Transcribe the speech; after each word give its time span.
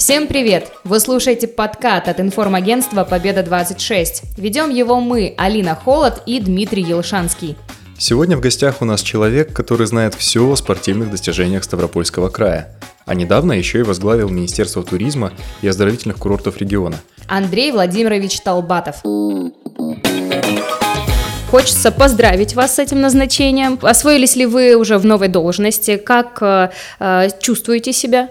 Всем 0.00 0.28
привет! 0.28 0.72
Вы 0.82 0.98
слушаете 0.98 1.46
подкат 1.46 2.08
от 2.08 2.20
информагентства 2.20 3.04
«Победа-26». 3.04 4.38
Ведем 4.38 4.70
его 4.70 4.98
мы, 4.98 5.34
Алина 5.36 5.74
Холод 5.74 6.22
и 6.24 6.40
Дмитрий 6.40 6.82
Елшанский. 6.82 7.54
Сегодня 7.98 8.38
в 8.38 8.40
гостях 8.40 8.80
у 8.80 8.86
нас 8.86 9.02
человек, 9.02 9.52
который 9.52 9.86
знает 9.86 10.14
все 10.14 10.50
о 10.50 10.56
спортивных 10.56 11.10
достижениях 11.10 11.64
Ставропольского 11.64 12.30
края. 12.30 12.74
А 13.04 13.14
недавно 13.14 13.52
еще 13.52 13.80
и 13.80 13.82
возглавил 13.82 14.30
Министерство 14.30 14.82
туризма 14.82 15.34
и 15.60 15.68
оздоровительных 15.68 16.16
курортов 16.16 16.56
региона. 16.56 16.96
Андрей 17.28 17.70
Владимирович 17.70 18.40
Толбатов. 18.40 19.02
Хочется 21.50 21.92
поздравить 21.92 22.54
вас 22.54 22.76
с 22.76 22.78
этим 22.78 23.02
назначением. 23.02 23.78
Освоились 23.82 24.34
ли 24.34 24.46
вы 24.46 24.76
уже 24.76 24.96
в 24.96 25.04
новой 25.04 25.28
должности? 25.28 25.98
Как 25.98 26.38
э, 26.40 26.70
э, 27.00 27.28
чувствуете 27.42 27.92
себя? 27.92 28.30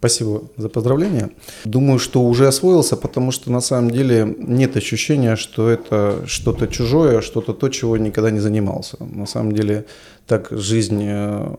Спасибо 0.00 0.42
за 0.56 0.68
поздравления. 0.68 1.30
Думаю, 1.64 1.98
что 1.98 2.22
уже 2.22 2.48
освоился, 2.48 2.96
потому 2.96 3.32
что 3.32 3.52
на 3.52 3.60
самом 3.60 3.90
деле 3.90 4.34
нет 4.38 4.76
ощущения, 4.76 5.36
что 5.36 5.68
это 5.68 6.22
что-то 6.26 6.66
чужое, 6.66 7.20
что-то 7.20 7.52
то, 7.52 7.68
чего 7.68 7.96
никогда 7.96 8.30
не 8.30 8.40
занимался. 8.40 8.96
На 8.98 9.26
самом 9.26 9.52
деле 9.52 9.84
так 10.26 10.48
жизнь, 10.50 11.02
э, 11.04 11.56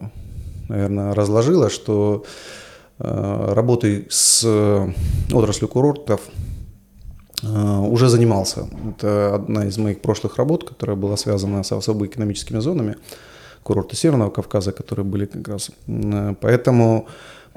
наверное, 0.70 1.14
разложила, 1.14 1.70
что 1.70 2.24
работой 3.00 4.06
с 4.10 4.46
отраслью 5.34 5.68
курортов 5.68 6.22
Э, 7.44 7.80
уже 7.80 8.10
занимался. 8.10 8.68
Это 8.90 9.36
одна 9.36 9.66
из 9.66 9.78
моих 9.78 10.02
прошлых 10.02 10.38
работ, 10.38 10.64
которая 10.64 10.96
была 10.96 11.18
связана 11.18 11.64
с 11.64 11.72
особо 11.72 12.06
экономическими 12.06 12.60
зонами 12.60 12.96
курорта 13.64 13.96
Северного 13.96 14.30
Кавказа, 14.30 14.72
которые 14.72 15.06
были 15.06 15.26
как 15.26 15.48
раз. 15.48 15.72
Э, 15.88 16.36
поэтому 16.40 17.08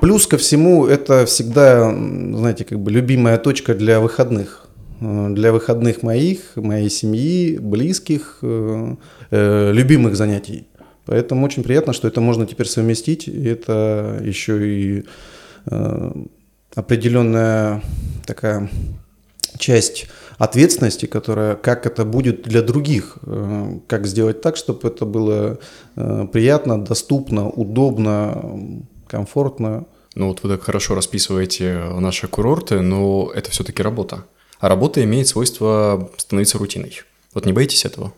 плюс 0.00 0.26
ко 0.26 0.36
всему 0.36 0.86
это 0.86 1.26
всегда, 1.26 1.90
знаете, 1.90 2.64
как 2.64 2.80
бы 2.80 2.90
любимая 2.90 3.38
точка 3.38 3.74
для 3.74 4.00
выходных. 4.00 4.66
Э, 5.00 5.28
для 5.30 5.52
выходных 5.52 6.02
моих, 6.02 6.56
моей 6.56 6.90
семьи, 6.90 7.58
близких, 7.58 8.38
любимых 9.30 10.16
занятий. 10.16 10.68
Поэтому 11.06 11.44
очень 11.44 11.62
приятно, 11.62 11.92
что 11.92 12.08
это 12.08 12.20
можно 12.20 12.46
теперь 12.46 12.66
совместить. 12.66 13.28
Это 13.28 14.20
еще 14.22 14.68
и 14.68 15.04
определенная 16.74 17.82
такая 18.26 18.70
часть 19.58 20.06
ответственности, 20.38 21.06
которая, 21.06 21.54
как 21.54 21.86
это 21.86 22.04
будет 22.04 22.42
для 22.42 22.62
других, 22.62 23.18
э, 23.22 23.78
как 23.86 24.06
сделать 24.06 24.40
так, 24.40 24.56
чтобы 24.56 24.88
это 24.88 25.04
было 25.04 25.58
э, 25.96 26.26
приятно, 26.32 26.84
доступно, 26.84 27.48
удобно, 27.48 28.82
комфортно. 29.14 29.84
Ну 30.14 30.28
вот 30.28 30.42
вы 30.42 30.48
так 30.48 30.62
хорошо 30.62 30.94
расписываете 30.94 31.74
наши 31.98 32.26
курорты, 32.28 32.80
но 32.80 33.30
это 33.34 33.50
все-таки 33.50 33.82
работа. 33.82 34.24
А 34.60 34.68
работа 34.68 35.02
имеет 35.04 35.28
свойство 35.28 36.10
становиться 36.16 36.58
рутиной. 36.58 37.02
Вот 37.32 37.46
не 37.46 37.52
боитесь 37.52 37.84
этого? 37.84 38.12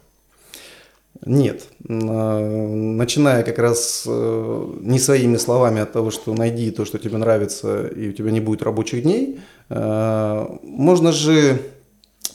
Нет. 1.24 1.68
Начиная 1.88 3.42
как 3.42 3.58
раз 3.58 4.04
э, 4.06 4.66
не 4.80 4.98
своими 4.98 5.38
словами 5.38 5.80
от 5.80 5.92
того, 5.92 6.10
что 6.10 6.34
найди 6.34 6.70
то, 6.70 6.84
что 6.84 6.98
тебе 6.98 7.16
нравится, 7.16 7.86
и 7.86 8.10
у 8.10 8.12
тебя 8.12 8.30
не 8.30 8.40
будет 8.40 8.62
рабочих 8.62 9.02
дней, 9.02 9.40
э, 9.70 10.46
можно 10.62 11.12
же, 11.12 11.60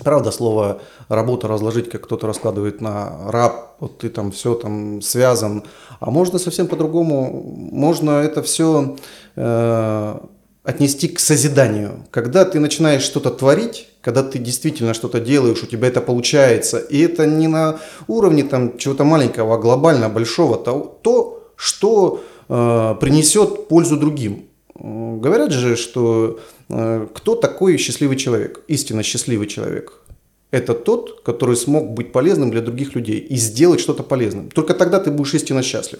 правда, 0.03 0.31
слово 0.31 0.81
работа 1.09 1.47
разложить, 1.47 1.89
как 1.89 2.03
кто-то 2.03 2.27
раскладывает 2.27 2.81
на 2.81 3.31
раб, 3.31 3.75
вот 3.79 3.99
ты 3.99 4.09
там 4.09 4.31
все 4.31 4.55
там 4.55 5.01
связан, 5.01 5.63
а 5.99 6.11
можно 6.11 6.39
совсем 6.39 6.67
по-другому, 6.67 7.43
можно 7.55 8.21
это 8.21 8.41
все 8.43 8.97
э, 9.35 10.19
отнести 10.63 11.07
к 11.07 11.19
созиданию. 11.19 12.05
Когда 12.11 12.45
ты 12.45 12.59
начинаешь 12.59 13.03
что-то 13.03 13.31
творить, 13.31 13.87
когда 14.01 14.23
ты 14.23 14.39
действительно 14.39 14.93
что-то 14.93 15.19
делаешь, 15.19 15.63
у 15.63 15.67
тебя 15.67 15.87
это 15.87 16.01
получается, 16.01 16.79
и 16.79 16.99
это 16.99 17.25
не 17.25 17.47
на 17.47 17.79
уровне 18.07 18.43
там 18.43 18.77
чего-то 18.77 19.03
маленького, 19.03 19.55
а 19.55 19.57
глобально 19.57 20.09
большого, 20.09 20.57
то, 20.57 20.99
то 21.01 21.53
что 21.55 22.23
э, 22.49 22.95
принесет 22.99 23.67
пользу 23.67 23.97
другим. 23.97 24.50
Говорят 24.83 25.51
же, 25.51 25.75
что 25.75 26.39
э, 26.69 27.07
кто 27.13 27.35
такой 27.35 27.77
счастливый 27.77 28.17
человек, 28.17 28.61
истинно 28.67 29.03
счастливый 29.03 29.45
человек? 29.45 29.93
Это 30.49 30.73
тот, 30.73 31.21
который 31.21 31.55
смог 31.55 31.91
быть 31.91 32.11
полезным 32.11 32.49
для 32.49 32.61
других 32.61 32.95
людей 32.95 33.19
и 33.19 33.35
сделать 33.35 33.79
что-то 33.79 34.01
полезным. 34.01 34.49
Только 34.49 34.73
тогда 34.73 34.99
ты 34.99 35.11
будешь 35.11 35.35
истинно 35.35 35.61
счастлив. 35.61 35.99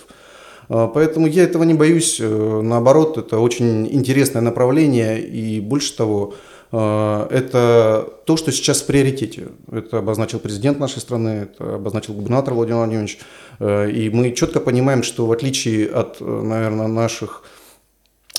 Э, 0.68 0.90
поэтому 0.92 1.28
я 1.28 1.44
этого 1.44 1.62
не 1.64 1.76
боюсь. 1.76 2.20
Э, 2.20 2.62
наоборот, 2.64 3.20
это 3.20 3.38
очень 3.38 3.88
интересное 3.94 4.42
направление. 4.42 5.22
И 5.22 5.60
больше 5.60 5.96
того, 5.96 6.34
это 6.74 8.08
то, 8.26 8.38
что 8.38 8.50
сейчас 8.54 8.82
в 8.82 8.86
приоритете. 8.86 9.50
Это 9.70 9.98
обозначил 9.98 10.40
президент 10.40 10.80
нашей 10.80 11.02
страны, 11.02 11.50
это 11.52 11.76
обозначил 11.76 12.14
губернатор 12.14 12.54
Владимир 12.54 12.78
Владимирович. 12.78 13.20
И 13.60 14.10
мы 14.14 14.32
четко 14.32 14.62
понимаем, 14.62 15.04
что 15.04 15.26
в 15.26 15.34
отличие 15.34 15.88
от, 15.88 16.22
наверное, 16.22 16.88
наших 16.88 17.44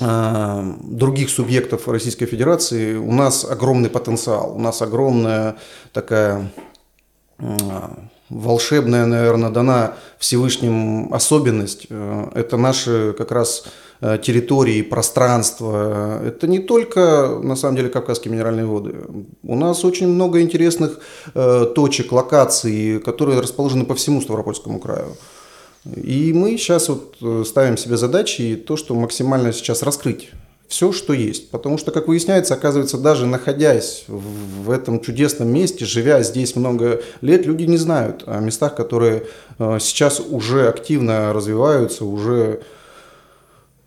других 0.01 1.29
субъектов 1.29 1.87
Российской 1.87 2.27
Федерации, 2.27 2.97
у 2.97 3.13
нас 3.13 3.45
огромный 3.45 3.91
потенциал, 3.91 4.55
у 4.57 4.59
нас 4.59 4.81
огромная 4.81 5.57
такая 5.93 6.51
волшебная, 8.31 9.05
наверное, 9.05 9.51
дана 9.51 9.95
Всевышним 10.19 11.13
особенность. 11.13 11.89
Это 12.35 12.57
наши 12.57 13.15
как 13.19 13.33
раз 13.33 13.65
Э, 14.05 14.19
территории, 14.19 14.83
пространства. 14.83 16.21
Это 16.27 16.49
не 16.49 16.59
только, 16.59 17.39
на 17.41 17.55
самом 17.55 17.77
деле, 17.77 17.89
Кавказские 17.89 18.33
минеральные 18.33 18.67
воды. 18.67 18.97
У 19.45 19.55
нас 19.55 19.85
очень 19.85 20.09
много 20.09 20.41
интересных 20.41 20.99
э, 21.35 21.67
точек, 21.73 22.11
локаций, 22.11 22.99
которые 22.99 23.41
расположены 23.41 23.85
по 23.85 23.95
всему 23.95 24.21
Ставропольскому 24.21 24.81
краю. 24.81 25.17
И 25.85 26.33
мы 26.33 26.57
сейчас 26.57 26.89
вот 26.89 27.17
э, 27.21 27.45
ставим 27.47 27.77
себе 27.77 27.97
задачи 27.97 28.43
и 28.43 28.57
то, 28.57 28.77
что 28.77 28.95
максимально 28.95 29.53
сейчас 29.53 29.83
раскрыть 29.83 30.31
все, 30.69 30.93
что 30.93 31.13
есть. 31.13 31.51
Потому 31.51 31.77
что, 31.77 31.91
как 31.91 32.09
выясняется, 32.09 32.55
оказывается, 32.55 32.99
даже 32.99 33.27
находясь 33.27 34.05
в 34.09 34.71
этом 34.71 35.01
чудесном 35.01 35.53
месте, 35.53 35.85
живя 35.85 36.23
здесь 36.23 36.57
много 36.57 37.03
лет, 37.21 37.47
люди 37.47 37.65
не 37.65 37.77
знают 37.77 38.23
о 38.27 38.39
местах, 38.39 38.75
которые 38.75 39.25
сейчас 39.59 40.21
уже 40.21 40.69
активно 40.69 41.35
развиваются, 41.35 42.07
уже 42.07 42.63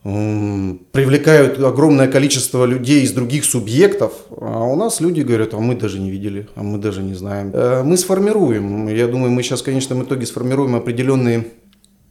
привлекают 0.03 1.57
огромное 1.57 2.07
количество 2.07 2.63
людей 2.65 3.01
из 3.01 3.11
других 3.11 3.43
субъектов, 3.43 4.13
а 4.39 4.63
у 4.63 4.75
нас 4.75 5.01
люди 5.01 5.21
говорят, 5.21 5.55
а 5.55 5.57
мы 5.57 5.75
даже 5.75 5.97
не 5.99 6.11
видели, 6.11 6.47
а 6.53 6.61
мы 6.61 6.77
даже 6.77 7.01
не 7.01 7.15
знаем. 7.15 7.49
Э, 7.51 7.81
мы 7.81 7.97
сформируем, 7.97 8.87
я 8.87 9.07
думаю, 9.07 9.31
мы 9.31 9.41
сейчас 9.41 9.61
в 9.61 9.63
конечном 9.63 10.03
итоге 10.03 10.27
сформируем 10.27 10.75
определенные 10.75 11.47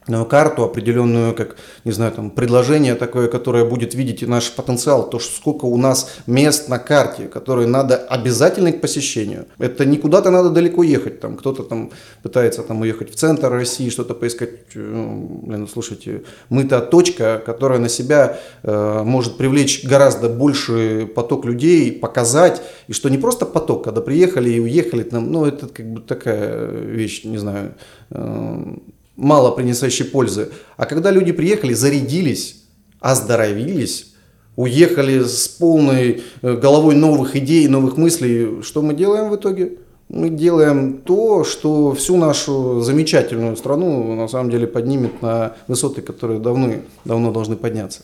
карту 0.07 0.65
определенную, 0.65 1.35
как, 1.35 1.57
не 1.85 1.93
знаю, 1.93 2.13
там, 2.13 2.31
предложение 2.31 2.95
такое, 2.95 3.29
которое 3.29 3.65
будет 3.65 3.95
видеть 3.95 4.27
наш 4.27 4.53
потенциал, 4.53 5.09
то, 5.09 5.19
сколько 5.19 5.65
у 5.65 5.77
нас 5.77 6.11
мест 6.27 6.69
на 6.69 6.79
карте, 6.79 7.27
которые 7.27 7.67
надо 7.67 7.97
обязательно 7.97 8.73
к 8.73 8.81
посещению. 8.81 9.47
Это 9.59 9.85
не 9.85 9.97
куда-то 9.97 10.31
надо 10.31 10.51
далеко 10.51 10.83
ехать, 10.83 11.21
там, 11.21 11.37
кто-то 11.37 11.63
там 11.63 11.91
пытается 12.23 12.63
там 12.63 12.81
уехать 12.83 13.11
в 13.11 13.15
центр 13.15 13.51
России, 13.51 13.89
что-то 13.89 14.15
поискать. 14.15 14.75
Ну, 14.75 15.43
блин, 15.47 15.69
слушайте, 15.73 16.25
мы 16.49 16.65
та 16.65 16.81
точка, 16.81 17.43
которая 17.45 17.79
на 17.79 17.89
себя 17.89 18.39
э, 18.63 19.03
может 19.05 19.37
привлечь 19.37 19.85
гораздо 19.85 20.29
больше 20.29 21.07
поток 21.15 21.45
людей, 21.45 21.93
показать, 21.93 22.63
и 22.89 22.93
что 22.93 23.09
не 23.09 23.19
просто 23.19 23.47
поток, 23.47 23.85
когда 23.85 24.01
приехали 24.01 24.51
и 24.51 24.61
уехали, 24.61 25.03
там, 25.03 25.33
ну, 25.33 25.45
это 25.45 25.67
как 25.67 25.87
бы 25.87 26.01
такая 26.01 26.67
вещь, 26.67 27.25
не 27.25 27.39
знаю, 27.39 27.75
э, 28.11 28.77
мало 29.17 29.51
принесущей 29.51 30.05
пользы. 30.05 30.51
А 30.77 30.87
когда 30.87 31.11
люди 31.11 31.33
приехали, 31.33 31.75
зарядились, 31.75 32.63
оздоровились, 33.01 34.15
уехали 34.57 35.25
с 35.25 35.49
полной 35.49 36.23
э, 36.43 36.57
головой 36.57 36.95
новых 36.95 37.37
идей, 37.37 37.69
новых 37.69 37.97
мыслей, 37.97 38.63
что 38.63 38.83
мы 38.83 38.95
делаем 38.95 39.31
в 39.31 39.37
итоге? 39.37 39.79
Мы 40.09 40.29
делаем 40.29 40.99
то, 40.99 41.45
что 41.45 41.93
всю 41.93 42.17
нашу 42.17 42.81
замечательную 42.83 43.57
страну 43.57 44.15
на 44.15 44.29
самом 44.29 44.51
деле 44.51 44.67
поднимет 44.67 45.23
на 45.23 45.57
высоты, 45.67 46.03
которые 46.03 46.41
давно, 46.41 46.75
давно 47.05 47.33
должны 47.33 47.57
подняться. 47.57 48.03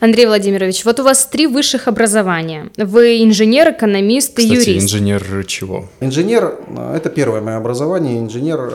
Андрей 0.00 0.26
Владимирович, 0.26 0.84
вот 0.84 1.00
у 1.00 1.02
вас 1.02 1.26
три 1.26 1.46
высших 1.46 1.88
образования. 1.88 2.70
Вы 2.76 3.22
инженер, 3.24 3.70
экономист 3.70 4.38
и 4.38 4.42
Кстати, 4.42 4.68
юрист. 4.68 4.84
инженер 4.84 5.44
чего? 5.46 5.88
Инженер– 6.00 6.58
это 6.94 7.10
первое 7.10 7.40
мое 7.40 7.56
образование. 7.56 8.18
Инженер 8.20 8.72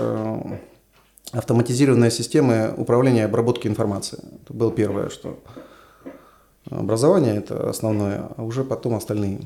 э, 1.33 1.37
автоматизированная 1.37 2.09
система 2.09 2.73
управления 2.77 3.21
и 3.21 3.25
обработки 3.25 3.67
информации. 3.67 4.19
Это 4.43 4.53
было 4.53 4.71
первое, 4.71 5.09
что 5.09 5.39
образование 6.69 7.37
это 7.37 7.69
основное, 7.69 8.29
а 8.37 8.43
уже 8.43 8.63
потом 8.63 8.95
остальные. 8.95 9.41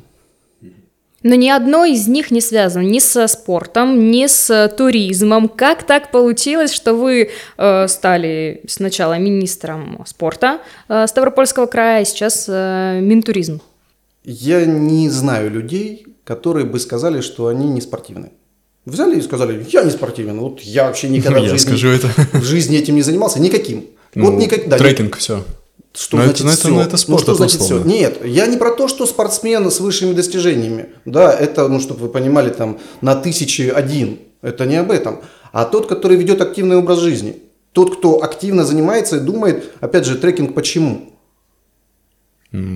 Но 1.23 1.35
ни 1.35 1.49
одно 1.49 1.85
из 1.85 2.07
них 2.07 2.31
не 2.31 2.41
связано 2.41 2.81
ни 2.81 2.97
со 2.97 3.27
спортом, 3.27 4.09
ни 4.09 4.25
с 4.25 4.73
туризмом. 4.75 5.49
Как 5.49 5.83
так 5.83 6.09
получилось, 6.09 6.73
что 6.73 6.95
вы 6.95 7.29
э, 7.57 7.87
стали 7.87 8.63
сначала 8.67 9.19
министром 9.19 10.03
спорта 10.07 10.61
э, 10.89 11.05
Ставропольского 11.05 11.67
края, 11.67 12.01
а 12.01 12.05
сейчас 12.05 12.45
э, 12.47 12.99
Минтуризм? 13.01 13.61
я 14.23 14.65
не 14.65 15.09
знаю 15.09 15.49
людей, 15.49 16.05
которые 16.23 16.65
бы 16.65 16.79
сказали, 16.79 17.21
что 17.21 17.47
они 17.47 17.67
не 17.69 17.81
спортивны. 17.81 18.31
Взяли 18.85 19.19
и 19.19 19.21
сказали, 19.21 19.63
я 19.71 19.83
не 19.83 19.91
спортивен, 19.91 20.39
вот 20.39 20.59
я 20.61 20.85
вообще 20.87 21.07
никогда 21.09 21.39
в 21.39 21.43
Я 21.43 21.49
жизни, 21.49 21.67
скажу 21.67 21.89
это. 21.89 22.09
в 22.33 22.43
жизни 22.43 22.77
этим 22.77 22.95
не 22.95 23.03
занимался, 23.03 23.39
никаким. 23.39 23.85
Ну, 24.15 24.31
вот 24.31 24.39
никак, 24.39 24.67
да, 24.67 24.77
трекинг, 24.77 25.17
все. 25.17 25.43
что 25.93 26.17
Но 26.17 26.23
это- 26.23 26.41
значит 26.41 26.45
но 26.45 26.51
это- 26.51 26.59
все? 26.59 26.69
ну, 26.69 26.81
это 26.81 26.97
спорт, 26.97 27.19
ну, 27.19 27.23
что 27.23 27.31
одно 27.33 27.47
значит 27.47 27.61
слово. 27.67 27.81
все? 27.83 27.89
Нет, 27.89 28.25
я 28.25 28.47
не 28.47 28.57
про 28.57 28.71
то, 28.71 28.87
что 28.87 29.05
спортсмен 29.05 29.69
с 29.69 29.79
высшими 29.79 30.13
достижениями. 30.13 30.87
Да, 31.05 31.31
это, 31.31 31.67
ну, 31.67 31.79
чтобы 31.79 32.01
вы 32.01 32.09
понимали, 32.09 32.49
там, 32.49 32.79
на 33.01 33.15
тысячи 33.15 33.63
один. 33.69 34.19
Это 34.41 34.65
не 34.65 34.77
об 34.77 34.89
этом. 34.89 35.19
А 35.51 35.65
тот, 35.65 35.85
который 35.87 36.17
ведет 36.17 36.41
активный 36.41 36.77
образ 36.77 36.99
жизни. 36.99 37.37
Тот, 37.73 37.97
кто 37.97 38.23
активно 38.23 38.65
занимается 38.65 39.17
и 39.17 39.19
думает, 39.19 39.71
опять 39.79 40.05
же, 40.05 40.15
трекинг 40.17 40.55
почему? 40.55 41.10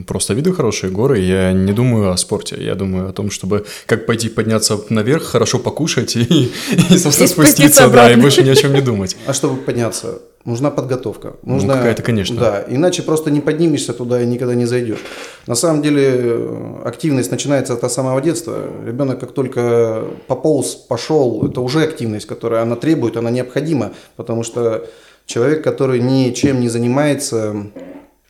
Просто 0.07 0.33
виды 0.33 0.53
хорошие, 0.53 0.89
горы. 0.89 1.19
Я 1.19 1.51
не 1.51 1.73
думаю 1.73 2.11
о 2.11 2.17
спорте. 2.17 2.55
Я 2.59 2.75
думаю 2.75 3.09
о 3.09 3.11
том, 3.11 3.29
чтобы 3.29 3.65
как 3.85 4.05
пойти 4.05 4.29
подняться 4.29 4.79
наверх, 4.89 5.23
хорошо 5.23 5.59
покушать 5.59 6.15
и, 6.15 6.21
и, 6.71 6.97
собственно, 6.97 7.25
И 7.25 7.27
спуститься 7.27 7.27
спуститься, 7.27 7.79
да, 7.81 7.85
и 7.85 7.89
обратно. 7.89 8.21
больше 8.21 8.43
ни 8.43 8.49
о 8.49 8.55
чем 8.55 8.73
не 8.73 8.79
думать. 8.81 9.17
А 9.27 9.33
чтобы 9.33 9.57
подняться, 9.57 10.19
нужна 10.45 10.71
подготовка. 10.71 11.33
Нужна, 11.43 11.73
Ну, 11.73 11.79
какая-то, 11.79 12.03
конечно. 12.03 12.39
Да, 12.39 12.63
иначе 12.69 13.01
просто 13.01 13.31
не 13.31 13.41
поднимешься 13.41 13.91
туда 13.91 14.21
и 14.21 14.25
никогда 14.25 14.55
не 14.55 14.65
зайдешь. 14.65 15.03
На 15.45 15.55
самом 15.55 15.81
деле 15.81 16.03
э, 16.07 16.81
активность 16.85 17.31
начинается 17.31 17.73
от 17.73 17.91
самого 17.91 18.21
детства. 18.21 18.57
Ребенок 18.85 19.19
как 19.19 19.33
только 19.33 20.05
пополз, 20.27 20.75
пошел, 20.75 21.45
это 21.45 21.59
уже 21.59 21.83
активность, 21.83 22.27
которая 22.27 22.61
она 22.61 22.77
требует, 22.77 23.17
она 23.17 23.29
необходима, 23.29 23.91
потому 24.15 24.43
что 24.43 24.87
человек, 25.25 25.63
который 25.65 25.99
ничем 25.99 26.61
не 26.61 26.69
занимается, 26.69 27.67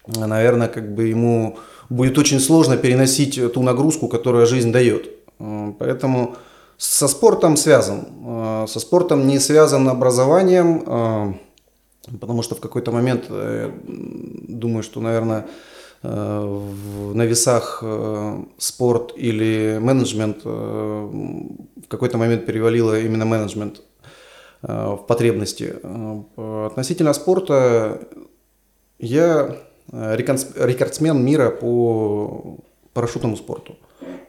наверное, 0.07 0.68
как 0.68 0.94
бы 0.94 1.06
ему 1.06 1.57
будет 1.90 2.18
очень 2.18 2.40
сложно 2.40 2.78
переносить 2.78 3.40
ту 3.54 3.62
нагрузку, 3.62 4.07
которую 4.07 4.46
жизнь 4.46 4.72
дает. 4.72 5.10
Э, 5.40 5.74
Поэтому 5.80 6.36
со 6.78 7.07
спортом 7.07 7.57
связан. 7.57 8.07
Э, 8.25 8.66
Со 8.68 8.80
спортом 8.80 9.28
не 9.28 9.40
связан 9.40 9.88
образованием, 9.90 10.84
э, 10.86 11.34
потому 12.19 12.44
что 12.44 12.56
в 12.56 12.60
какой-то 12.60 12.92
момент, 12.92 13.25
думаю, 13.28 14.84
что, 14.84 15.02
наверное, 15.02 15.46
на 16.04 17.25
весах 17.25 17.84
спорт 18.60 19.13
или 19.18 19.80
менеджмент 19.81 20.46
в 20.46 21.88
какой-то 21.88 22.19
момент 22.19 22.46
перевалило 22.46 23.00
именно 23.00 23.25
менеджмент 23.25 23.81
в 24.62 25.06
потребности. 25.08 25.74
Относительно 26.68 27.13
спорта 27.13 28.01
я 29.00 29.58
рекордсмен 29.92 31.24
мира 31.24 31.50
по 31.50 32.58
парашютному 32.94 33.38
спорту. 33.38 33.76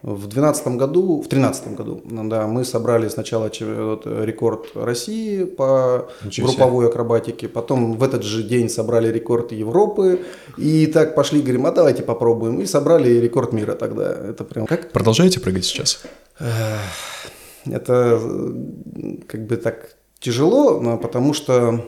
В 0.02 0.28
2012 0.28 0.68
году, 0.76 1.20
в 1.20 1.28
2013 1.28 1.74
году, 1.74 2.02
да, 2.04 2.46
мы 2.46 2.64
собрали 2.64 3.08
сначала 3.08 3.48
рекорд 3.48 4.66
России 4.74 5.44
по 5.44 6.08
Ничего 6.24 6.46
себе. 6.48 6.56
групповой 6.58 6.88
акробатике, 6.88 7.48
потом 7.48 7.94
в 7.94 8.02
этот 8.02 8.22
же 8.22 8.42
день 8.42 8.68
собрали 8.68 9.10
рекорд 9.10 9.52
Европы, 9.52 10.20
и 10.58 10.86
так 10.86 11.14
пошли, 11.14 11.40
говорим, 11.40 11.66
а 11.66 11.72
давайте 11.72 12.02
попробуем, 12.02 12.60
и 12.60 12.66
собрали 12.66 13.18
рекорд 13.18 13.52
мира 13.52 13.74
тогда. 13.74 14.12
Это 14.12 14.44
прям 14.44 14.66
как 14.66 14.92
Продолжаете 14.92 15.40
прыгать 15.40 15.64
сейчас? 15.64 16.02
это 16.38 18.20
э, 18.22 19.16
как 19.26 19.46
бы 19.46 19.56
так 19.56 19.96
тяжело, 20.20 20.80
но 20.80 20.98
потому 20.98 21.34
что 21.34 21.84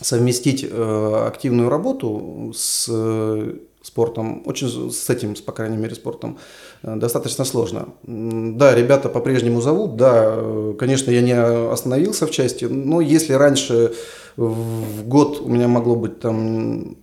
совместить 0.00 0.66
э, 0.68 1.24
активную 1.26 1.68
работу 1.68 2.52
с 2.54 2.86
э, 2.88 3.54
спортом, 3.82 4.42
очень 4.46 4.90
с 4.90 5.10
этим, 5.10 5.36
с, 5.36 5.40
по 5.40 5.52
крайней 5.52 5.76
мере, 5.76 5.94
спортом, 5.94 6.38
э, 6.82 6.96
достаточно 6.96 7.44
сложно. 7.44 7.88
Да, 8.02 8.74
ребята 8.74 9.08
по-прежнему 9.08 9.60
зовут, 9.60 9.96
да, 9.96 10.36
конечно, 10.78 11.10
я 11.10 11.20
не 11.20 11.36
остановился 11.72 12.26
в 12.26 12.30
части, 12.30 12.64
но 12.64 13.00
если 13.00 13.34
раньше 13.34 13.94
в 14.36 15.06
год 15.06 15.40
у 15.40 15.48
меня 15.48 15.68
могло 15.68 15.96
быть 15.96 16.20
там 16.20 16.96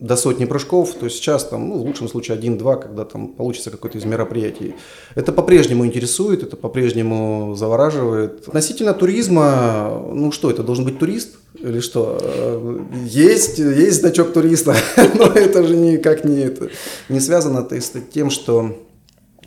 до 0.00 0.16
сотни 0.16 0.44
прыжков, 0.44 0.94
то 0.94 1.08
сейчас 1.08 1.44
там, 1.44 1.68
ну, 1.68 1.78
в 1.78 1.82
лучшем 1.82 2.08
случае 2.08 2.36
один-два, 2.36 2.76
когда 2.76 3.04
там 3.04 3.28
получится 3.28 3.70
какое-то 3.70 3.98
из 3.98 4.04
мероприятий. 4.04 4.76
Это 5.16 5.32
по-прежнему 5.32 5.84
интересует, 5.84 6.44
это 6.44 6.56
по-прежнему 6.56 7.56
завораживает. 7.56 8.46
Относительно 8.46 8.94
туризма, 8.94 10.00
ну 10.12 10.30
что, 10.30 10.50
это 10.50 10.62
должен 10.62 10.84
быть 10.84 11.00
турист 11.00 11.38
или 11.54 11.80
что? 11.80 12.16
Э, 12.20 12.78
Есть, 13.06 13.58
есть 13.58 14.00
значок 14.00 14.32
туриста, 14.32 14.76
но 15.18 15.26
это 15.26 15.64
же 15.64 15.76
никак 15.76 16.24
не, 16.24 16.42
это, 16.42 16.70
не 17.08 17.18
связано 17.18 17.64
то 17.64 17.74
с 17.74 17.92
тем, 18.12 18.30
что 18.30 18.76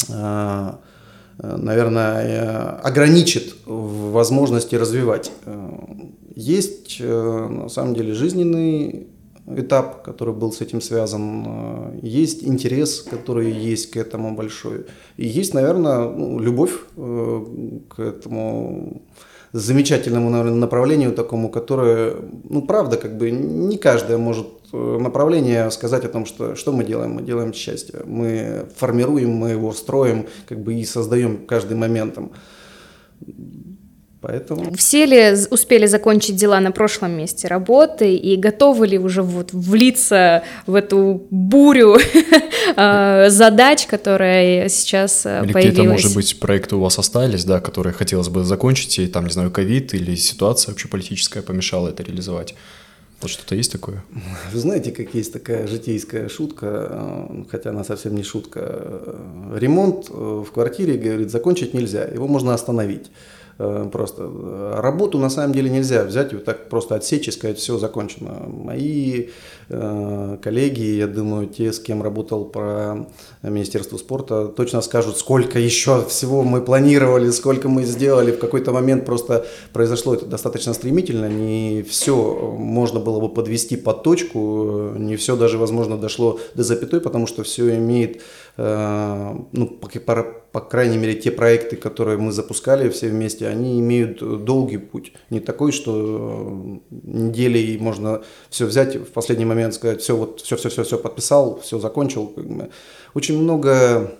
э, 0.09 0.71
наверное, 1.37 2.75
ограничит 2.83 3.55
возможности 3.65 4.75
развивать. 4.75 5.31
Э, 5.45 5.69
Есть, 6.35 6.99
на 6.99 7.69
самом 7.69 7.95
деле, 7.95 8.13
жизненный 8.13 9.07
этап, 9.57 10.03
который 10.03 10.33
был 10.33 10.51
с 10.51 10.61
этим 10.61 10.81
связан, 10.81 11.43
э, 11.45 11.99
есть 12.01 12.43
интерес, 12.43 13.01
который 13.01 13.51
есть 13.51 13.91
к 13.91 13.97
этому 13.97 14.35
большой, 14.35 14.85
и 15.17 15.25
есть, 15.25 15.53
наверное, 15.53 16.09
ну, 16.09 16.39
любовь 16.39 16.73
э, 16.97 17.45
к 17.89 17.99
этому 17.99 19.01
замечательному 19.53 20.29
наверное, 20.29 20.55
направлению 20.55 21.11
такому, 21.11 21.49
которое, 21.49 22.15
ну, 22.49 22.61
правда, 22.61 22.97
как 22.97 23.17
бы 23.17 23.31
не 23.31 23.77
каждое 23.77 24.17
может 24.17 24.47
э, 24.71 24.97
направление 24.99 25.69
сказать 25.71 26.05
о 26.05 26.09
том, 26.09 26.25
что, 26.25 26.55
что 26.55 26.71
мы 26.71 26.83
делаем. 26.83 27.13
Мы 27.15 27.21
делаем 27.21 27.53
счастье. 27.53 28.01
Мы 28.05 28.65
формируем, 28.75 29.31
мы 29.31 29.51
его 29.51 29.73
строим, 29.73 30.27
как 30.47 30.59
бы 30.59 30.73
и 30.73 30.85
создаем 30.85 31.45
каждым 31.45 31.79
моментом. 31.79 32.31
Поэтому... 34.21 34.71
Все 34.75 35.05
ли 35.05 35.33
успели 35.49 35.87
закончить 35.87 36.35
дела 36.35 36.59
на 36.59 36.71
прошлом 36.71 37.11
месте 37.11 37.47
работы 37.47 38.15
и 38.15 38.35
готовы 38.35 38.85
ли 38.85 38.99
уже 38.99 39.23
вот 39.23 39.51
влиться 39.51 40.43
в 40.67 40.75
эту 40.75 41.25
бурю 41.31 41.97
э, 42.77 43.29
задач, 43.29 43.87
которая 43.87 44.69
сейчас 44.69 45.25
э, 45.25 45.41
Или 45.43 45.53
какие-то, 45.53 45.77
появилась? 45.77 46.03
может 46.03 46.15
быть, 46.15 46.39
проекты 46.39 46.75
у 46.75 46.81
вас 46.81 46.99
остались, 46.99 47.45
да, 47.45 47.59
которые 47.59 47.93
хотелось 47.93 48.29
бы 48.29 48.43
закончить, 48.43 48.99
и 48.99 49.07
там, 49.07 49.25
не 49.25 49.33
знаю, 49.33 49.49
ковид 49.49 49.95
или 49.95 50.15
ситуация 50.15 50.73
общеполитическая 50.73 51.41
помешала 51.41 51.89
это 51.89 52.03
реализовать? 52.03 52.53
Вот 53.21 53.29
что-то 53.29 53.55
есть 53.55 53.71
такое? 53.71 54.03
Вы 54.51 54.59
знаете, 54.59 54.91
как 54.91 55.15
есть 55.15 55.33
такая 55.33 55.67
житейская 55.67 56.29
шутка, 56.29 56.87
э, 56.91 57.43
хотя 57.49 57.71
она 57.71 57.83
совсем 57.83 58.15
не 58.15 58.23
шутка. 58.23 58.59
э, 58.63 59.57
Ремонт 59.59 60.09
э, 60.09 60.13
в 60.13 60.51
квартире, 60.51 60.97
говорит, 60.97 61.31
закончить 61.31 61.73
нельзя, 61.73 62.03
его 62.03 62.27
можно 62.27 62.53
остановить. 62.53 63.09
Э, 63.61 63.87
Просто 63.91 64.23
э, 64.23 64.79
работу 64.79 65.19
на 65.19 65.29
самом 65.29 65.53
деле 65.53 65.69
нельзя 65.69 66.03
взять 66.03 66.33
и 66.33 66.35
вот 66.35 66.45
так 66.45 66.67
просто 66.67 66.95
отсечь 66.95 67.27
и 67.27 67.31
сказать, 67.31 67.59
все 67.59 67.77
закончено. 67.77 68.31
Мои 68.47 69.27
э, 69.69 70.37
коллеги, 70.41 70.95
я 70.95 71.07
думаю, 71.07 71.47
те, 71.47 71.71
с 71.71 71.79
кем 71.79 72.01
работал 72.01 72.45
про 72.45 73.05
Министерство 73.43 73.97
спорта, 73.97 74.47
точно 74.47 74.81
скажут, 74.81 75.17
сколько 75.17 75.59
еще 75.59 76.03
всего 76.05 76.43
мы 76.43 76.61
планировали, 76.61 77.29
сколько 77.29 77.69
мы 77.69 77.83
сделали. 77.83 78.31
В 78.31 78.39
какой-то 78.39 78.71
момент 78.71 79.05
просто 79.05 79.45
произошло 79.73 80.15
это 80.15 80.25
достаточно 80.25 80.73
стремительно, 80.73 81.29
не 81.29 81.83
все 81.83 82.15
можно 82.57 82.99
было 82.99 83.19
бы 83.19 83.29
подвести 83.29 83.75
под 83.75 84.01
точку, 84.01 84.93
не 84.97 85.17
все 85.17 85.35
даже, 85.35 85.59
возможно, 85.59 85.97
дошло 85.97 86.39
до 86.55 86.63
запятой, 86.63 86.99
потому 86.99 87.27
что 87.27 87.43
все 87.43 87.75
имеет, 87.75 88.21
э, 88.57 89.35
ну, 89.51 89.67
по, 90.51 90.59
крайней 90.59 90.97
мере, 90.97 91.13
те 91.13 91.31
проекты, 91.31 91.75
которые 91.75 92.17
мы 92.17 92.31
запускали 92.31 92.89
все 92.89 93.07
вместе, 93.07 93.47
они 93.47 93.79
имеют 93.79 94.19
долгий 94.43 94.77
путь. 94.77 95.13
Не 95.29 95.39
такой, 95.39 95.71
что 95.71 96.81
э, 96.91 96.95
неделей 97.03 97.77
можно 97.77 98.21
все 98.49 98.65
взять, 98.65 98.95
в 98.95 99.11
последний 99.11 99.45
момент 99.45 99.73
сказать, 99.73 100.01
все, 100.01 100.15
вот, 100.15 100.41
все, 100.41 100.57
все, 100.57 100.69
все, 100.69 100.83
все 100.83 100.97
подписал, 100.97 101.59
все 101.61 101.79
закончил. 101.79 102.33
Очень 103.13 103.41
много 103.41 104.11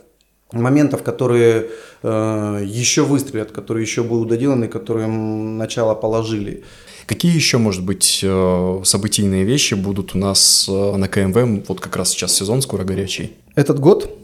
моментов, 0.51 1.03
которые 1.03 1.69
э, 2.03 2.63
еще 2.65 3.03
выстрелят, 3.03 3.51
которые 3.51 3.83
еще 3.83 4.03
будут 4.03 4.29
доделаны, 4.29 4.67
которые 4.67 5.07
начало 5.07 5.95
положили. 5.95 6.63
Какие 7.05 7.33
еще, 7.33 7.57
может 7.57 7.83
быть, 7.83 8.21
э, 8.23 8.81
событийные 8.83 9.43
вещи 9.43 9.73
будут 9.73 10.15
у 10.15 10.17
нас 10.17 10.67
э, 10.69 10.95
на 10.95 11.07
КМВ? 11.07 11.67
Вот 11.67 11.79
как 11.79 11.95
раз 11.95 12.11
сейчас 12.11 12.33
сезон 12.33 12.61
скоро 12.61 12.83
горячий. 12.83 13.33
Этот 13.55 13.79
год 13.79 14.20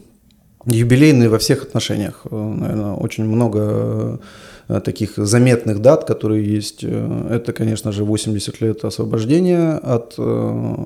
юбилейный 0.68 1.30
во 1.30 1.38
всех 1.38 1.64
отношениях. 1.64 2.26
Наверное, 2.30 2.94
очень 2.94 3.26
много 3.26 4.20
э, 4.68 4.82
таких 4.82 5.18
заметных 5.18 5.82
дат, 5.82 6.06
которые 6.06 6.56
есть. 6.56 6.84
Э, 6.84 7.28
Это, 7.32 7.54
конечно 7.54 7.92
же, 7.92 8.04
80 8.04 8.62
лет 8.62 8.86
освобождения 8.86 9.80
от 9.84 10.16
э, 10.18 10.86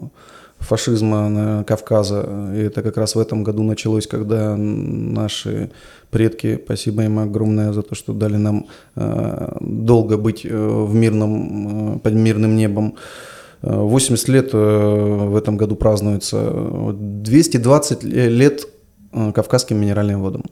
фашизма 0.59 1.29
на 1.29 1.63
Кавказа. 1.63 2.53
И 2.55 2.59
это 2.59 2.81
как 2.81 2.97
раз 2.97 3.15
в 3.15 3.19
этом 3.19 3.43
году 3.43 3.63
началось, 3.63 4.07
когда 4.07 4.55
наши 4.55 5.71
предки, 6.11 6.59
спасибо 6.63 7.03
им 7.03 7.19
огромное 7.19 7.73
за 7.73 7.81
то, 7.81 7.95
что 7.95 8.13
дали 8.13 8.37
нам 8.37 8.65
э, 8.95 9.57
долго 9.61 10.17
быть 10.17 10.45
э, 10.45 10.85
в 10.85 10.93
мирном, 10.93 11.95
э, 11.95 11.99
под 11.99 12.13
мирным 12.13 12.55
небом. 12.55 12.95
Э, 13.63 13.81
80 13.81 14.29
лет 14.29 14.49
э, 14.53 14.57
в 14.57 15.35
этом 15.35 15.57
году 15.57 15.75
празднуется. 15.75 16.37
Вот 16.51 17.23
220 17.23 18.03
лет 18.03 18.67
Кавказским 19.11 19.77
минеральным 19.77 20.21
водам. 20.21 20.43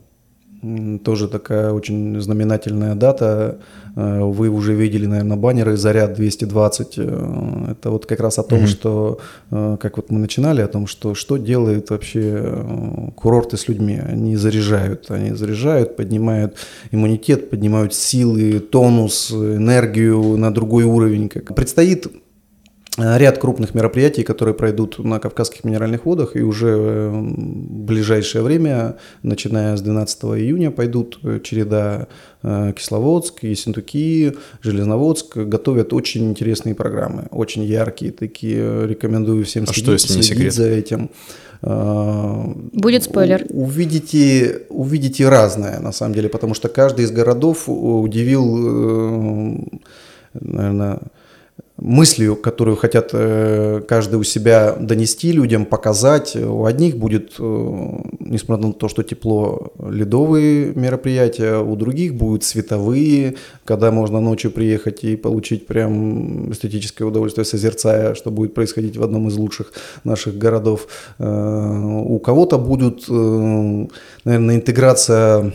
Тоже 1.06 1.30
такая 1.30 1.72
очень 1.72 2.20
знаменательная 2.20 2.94
дата. 2.94 3.60
Э, 3.96 4.20
вы 4.22 4.50
уже 4.50 4.74
видели, 4.74 5.06
наверное, 5.06 5.38
баннеры 5.38 5.78
«Заряд 5.78 6.20
220». 6.20 6.94
Э, 6.98 7.72
это 7.72 7.92
вот 7.92 8.06
как 8.06 8.20
раз 8.20 8.40
о 8.40 8.44
том, 8.44 8.60
mm-hmm. 8.60 8.68
что, 8.68 9.20
э, 9.52 9.78
как 9.80 9.96
вот 9.96 10.12
мы 10.12 10.20
начинали, 10.20 10.62
о 10.62 10.68
том, 10.68 10.86
что 10.86 11.16
что 11.16 11.38
делает 11.38 11.92
вообще 11.92 12.66
курорты 13.16 13.56
с 13.56 13.70
людьми. 13.70 14.02
Они 14.06 14.36
заряжают, 14.36 15.10
они 15.10 15.32
заряжают, 15.32 15.96
поднимают 15.96 16.56
иммунитет, 16.92 17.50
поднимают 17.50 17.94
силы, 17.94 18.60
тонус, 18.60 19.32
энергию 19.32 20.36
на 20.36 20.54
другой 20.54 20.84
уровень. 20.84 21.30
Предстоит 21.30 22.08
ряд 23.00 23.38
крупных 23.38 23.74
мероприятий, 23.76 24.24
которые 24.24 24.56
пройдут 24.56 25.00
на 25.00 25.20
Кавказских 25.20 25.64
минеральных 25.64 26.06
водах, 26.06 26.36
и 26.36 26.42
уже 26.42 27.10
в 27.10 27.86
ближайшее 27.86 28.44
время, 28.44 28.98
начиная 29.24 29.76
с 29.78 29.82
12 29.82 30.24
июня, 30.24 30.72
пойдут 30.72 31.20
э, 31.24 31.40
череда 31.44 32.08
э, 32.44 32.74
Кисловодск, 32.76 33.44
Ессентуки, 33.44 34.36
Железноводск, 34.62 35.38
готовят 35.38 35.94
очень 35.94 36.30
интересные 36.30 36.76
программы, 36.76 37.28
очень 37.32 37.64
яркие 37.64 38.12
такие, 38.12 38.88
рекомендую 38.88 39.46
всем 39.46 39.64
а 39.64 39.68
следить, 39.68 39.84
что, 39.84 39.94
если 39.94 40.22
следить 40.22 40.54
за 40.54 40.68
этим. 40.68 41.10
Будет 41.62 43.04
спойлер. 43.04 43.46
Увидите, 43.50 44.62
увидите 44.70 45.28
разное, 45.28 45.80
на 45.80 45.92
самом 45.92 46.14
деле, 46.16 46.30
потому 46.30 46.54
что 46.54 46.70
каждый 46.70 47.04
из 47.04 47.12
городов 47.12 47.64
удивил, 47.68 49.58
э, 49.58 49.58
наверное, 50.34 51.00
мыслью, 51.82 52.36
которую 52.36 52.76
хотят 52.76 53.10
э, 53.14 53.82
каждый 53.88 54.20
у 54.20 54.24
себя 54.24 54.76
донести 54.80 55.32
людям, 55.32 55.66
показать. 55.66 56.36
У 56.36 56.66
одних 56.66 56.98
будет, 56.98 57.36
э, 57.40 58.02
несмотря 58.20 58.68
на 58.68 58.74
то, 58.74 58.90
что 58.90 59.04
тепло, 59.04 59.72
ледовые 59.80 60.74
мероприятия, 60.76 61.58
у 61.58 61.76
других 61.76 62.16
будут 62.16 62.44
световые, 62.44 63.36
когда 63.66 63.92
можно 63.92 64.20
ночью 64.20 64.52
приехать 64.52 65.04
и 65.04 65.16
получить 65.16 65.68
прям 65.68 66.52
эстетическое 66.52 67.08
удовольствие, 67.08 67.46
созерцая, 67.46 68.14
что 68.14 68.30
будет 68.30 68.54
происходить 68.54 68.98
в 68.98 69.04
одном 69.04 69.30
из 69.30 69.36
лучших 69.38 69.72
наших 70.04 70.38
городов. 70.38 70.88
Э, 71.18 71.24
у 71.26 72.20
кого-то 72.20 72.58
будет, 72.58 73.08
наверное, 73.08 74.56
интеграция 74.56 75.54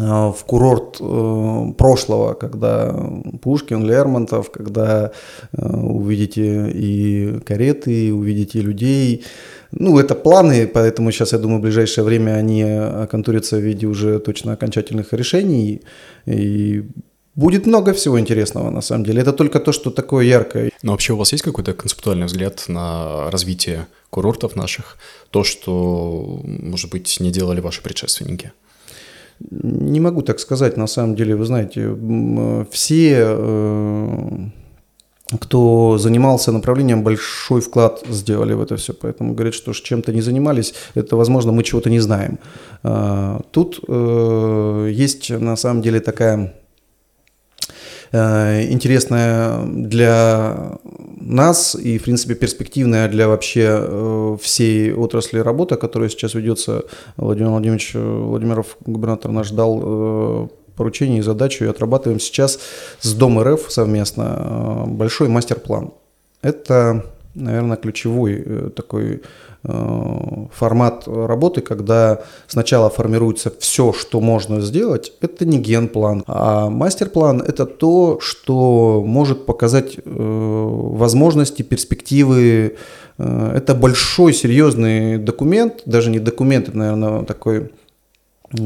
в 0.00 0.44
курорт 0.46 0.96
э, 1.00 1.72
прошлого, 1.76 2.34
когда 2.34 2.94
Пушкин, 3.42 3.84
Лермонтов, 3.84 4.50
когда 4.50 5.12
э, 5.52 5.76
увидите 5.76 6.70
и 6.70 7.40
кареты, 7.40 8.08
и 8.08 8.10
увидите 8.10 8.60
людей. 8.60 9.24
Ну, 9.72 9.98
это 9.98 10.14
планы, 10.14 10.66
поэтому 10.66 11.12
сейчас, 11.12 11.32
я 11.32 11.38
думаю, 11.38 11.58
в 11.58 11.62
ближайшее 11.62 12.04
время 12.04 12.32
они 12.32 12.62
оконтурятся 12.62 13.56
в 13.56 13.60
виде 13.60 13.86
уже 13.86 14.18
точно 14.18 14.52
окончательных 14.52 15.12
решений. 15.12 15.82
И 16.26 16.84
Будет 17.36 17.66
много 17.66 17.92
всего 17.92 18.18
интересного, 18.18 18.70
на 18.70 18.80
самом 18.82 19.04
деле. 19.04 19.22
Это 19.22 19.32
только 19.32 19.60
то, 19.60 19.72
что 19.72 19.90
такое 19.90 20.24
яркое. 20.24 20.70
Но 20.82 20.92
вообще 20.92 21.12
у 21.12 21.16
вас 21.16 21.32
есть 21.32 21.44
какой-то 21.44 21.74
концептуальный 21.74 22.26
взгляд 22.26 22.64
на 22.68 23.30
развитие 23.30 23.86
курортов 24.10 24.56
наших? 24.56 24.98
То, 25.30 25.44
что, 25.44 26.40
может 26.44 26.90
быть, 26.90 27.18
не 27.20 27.30
делали 27.30 27.60
ваши 27.60 27.82
предшественники? 27.82 28.52
Не 29.50 30.00
могу 30.00 30.22
так 30.22 30.40
сказать, 30.40 30.76
на 30.76 30.86
самом 30.86 31.14
деле, 31.14 31.34
вы 31.34 31.44
знаете, 31.44 31.96
все, 32.70 33.24
э, 33.26 34.48
кто 35.40 35.98
занимался 35.98 36.52
направлением, 36.52 37.02
большой 37.02 37.60
вклад 37.60 38.02
сделали 38.08 38.52
в 38.52 38.60
это 38.60 38.76
все, 38.76 38.92
поэтому 38.92 39.34
говорят, 39.34 39.54
что 39.54 39.72
чем-то 39.72 40.12
не 40.12 40.20
занимались, 40.20 40.74
это, 40.94 41.16
возможно, 41.16 41.52
мы 41.52 41.62
чего-то 41.62 41.88
не 41.88 42.00
знаем. 42.00 42.38
А, 42.82 43.40
тут 43.50 43.80
э, 43.88 44.90
есть, 44.92 45.30
на 45.30 45.56
самом 45.56 45.82
деле, 45.82 46.00
такая 46.00 46.52
Э, 46.52 46.59
интересная 48.12 49.62
для 49.64 50.78
нас 51.20 51.74
и, 51.74 51.98
в 51.98 52.04
принципе, 52.04 52.34
перспективная 52.34 53.08
для 53.08 53.28
вообще 53.28 53.68
э, 53.68 54.36
всей 54.42 54.92
отрасли 54.92 55.38
работы, 55.38 55.76
которая 55.76 56.08
сейчас 56.08 56.34
ведется. 56.34 56.84
Владимир 57.16 57.50
Владимирович 57.50 57.92
Владимиров, 57.94 58.76
губернатор 58.84 59.30
наш, 59.30 59.50
дал 59.50 59.80
э, 59.82 60.48
поручение 60.76 61.18
и 61.18 61.22
задачу, 61.22 61.64
и 61.64 61.68
отрабатываем 61.68 62.20
сейчас 62.20 62.58
с 63.00 63.12
Дом 63.12 63.40
РФ 63.40 63.66
совместно 63.68 64.84
большой 64.86 65.28
мастер-план. 65.28 65.92
Это, 66.42 67.04
наверное, 67.34 67.76
ключевой 67.76 68.70
такой 68.74 69.22
Э, 69.62 70.46
формат 70.54 71.06
работы, 71.06 71.60
когда 71.60 72.22
сначала 72.46 72.88
формируется 72.88 73.52
все, 73.58 73.92
что 73.92 74.18
можно 74.18 74.62
сделать, 74.62 75.12
это 75.20 75.44
не 75.44 75.58
генплан, 75.58 76.24
а 76.26 76.70
мастер-план– 76.70 77.42
это 77.46 77.66
то, 77.66 78.20
что 78.22 79.04
может 79.06 79.44
показать 79.44 79.98
э, 79.98 80.00
возможности, 80.06 81.60
перспективы. 81.60 82.76
Э, 83.18 83.52
это 83.54 83.74
большой, 83.74 84.32
серьезный 84.32 85.18
документ, 85.18 85.82
даже 85.84 86.10
не 86.10 86.20
документ, 86.20 86.68
это, 86.70 86.78
наверное, 86.78 87.24
такой 87.24 87.70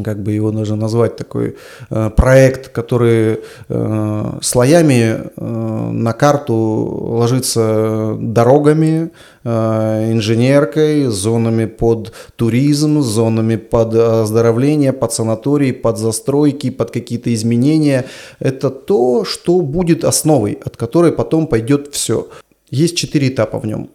как 0.04 0.22
бы 0.22 0.32
его 0.32 0.50
нужно 0.50 0.76
назвать, 0.76 1.16
такой 1.16 1.56
э, 1.90 2.10
проект, 2.10 2.68
который 2.68 3.40
э, 3.68 4.38
слоями 4.40 5.30
э, 5.36 5.90
на 5.92 6.12
карту 6.12 6.54
ложится 6.54 8.16
дорогами, 8.18 9.10
э, 9.44 10.12
инженеркой, 10.12 11.06
зонами 11.06 11.66
под 11.66 12.12
туризм, 12.36 13.02
зонами 13.02 13.56
под 13.56 13.94
оздоровление, 13.94 14.92
под 14.92 15.12
санатории, 15.12 15.72
под 15.72 15.98
застройки, 15.98 16.70
под 16.70 16.90
какие-то 16.90 17.34
изменения. 17.34 18.06
Это 18.40 18.70
то, 18.70 19.24
что 19.24 19.60
будет 19.60 20.04
основой, 20.04 20.58
от 20.64 20.76
которой 20.76 21.12
потом 21.12 21.46
пойдет 21.46 21.88
все. 21.92 22.28
Есть 22.70 22.96
четыре 22.96 23.28
этапа 23.28 23.58
в 23.58 23.66
нем, 23.66 23.90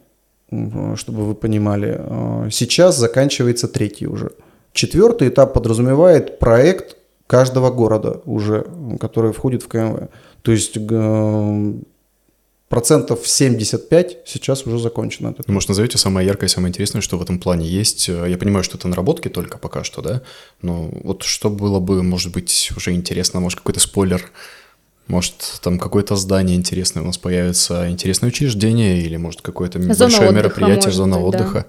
чтобы 0.96 1.24
вы 1.24 1.34
понимали. 1.34 1.96
Э, 1.98 2.48
сейчас 2.52 2.96
заканчивается 2.96 3.66
третий 3.66 4.06
уже. 4.06 4.30
Четвертый 4.72 5.28
этап 5.28 5.52
подразумевает 5.54 6.38
проект 6.38 6.96
каждого 7.26 7.70
города 7.70 8.20
уже, 8.24 8.66
который 9.00 9.32
входит 9.32 9.62
в 9.62 9.68
КМВ. 9.68 10.08
То 10.42 10.52
есть 10.52 10.78
процентов 12.68 13.26
75 13.26 14.18
сейчас 14.24 14.64
уже 14.66 14.78
закончено. 14.78 15.34
Ну, 15.46 15.54
может, 15.54 15.68
назовете 15.68 15.98
самое 15.98 16.26
яркое, 16.26 16.48
самое 16.48 16.70
интересное, 16.70 17.00
что 17.02 17.18
в 17.18 17.22
этом 17.22 17.38
плане 17.40 17.66
есть? 17.66 18.08
Я 18.08 18.38
понимаю, 18.38 18.62
что 18.62 18.78
это 18.78 18.86
наработки 18.86 19.28
только 19.28 19.58
пока 19.58 19.82
что, 19.82 20.02
да? 20.02 20.22
Но 20.62 20.88
вот 21.02 21.24
что 21.24 21.50
было 21.50 21.80
бы, 21.80 22.02
может 22.02 22.32
быть, 22.32 22.70
уже 22.76 22.92
интересно, 22.92 23.40
может, 23.40 23.58
какой-то 23.58 23.80
спойлер, 23.80 24.30
может, 25.08 25.34
там 25.62 25.80
какое-то 25.80 26.14
здание 26.14 26.56
интересное 26.56 27.02
у 27.02 27.06
нас 27.06 27.18
появится, 27.18 27.90
интересное 27.90 28.28
учреждение 28.28 29.02
или, 29.02 29.16
может, 29.16 29.42
какое-то 29.42 29.80
зона 29.80 29.94
большое 29.96 30.28
отдыха, 30.28 30.32
мероприятие, 30.32 30.92
зона 30.92 31.16
быть, 31.16 31.24
отдыха. 31.26 31.58
Да. 31.58 31.66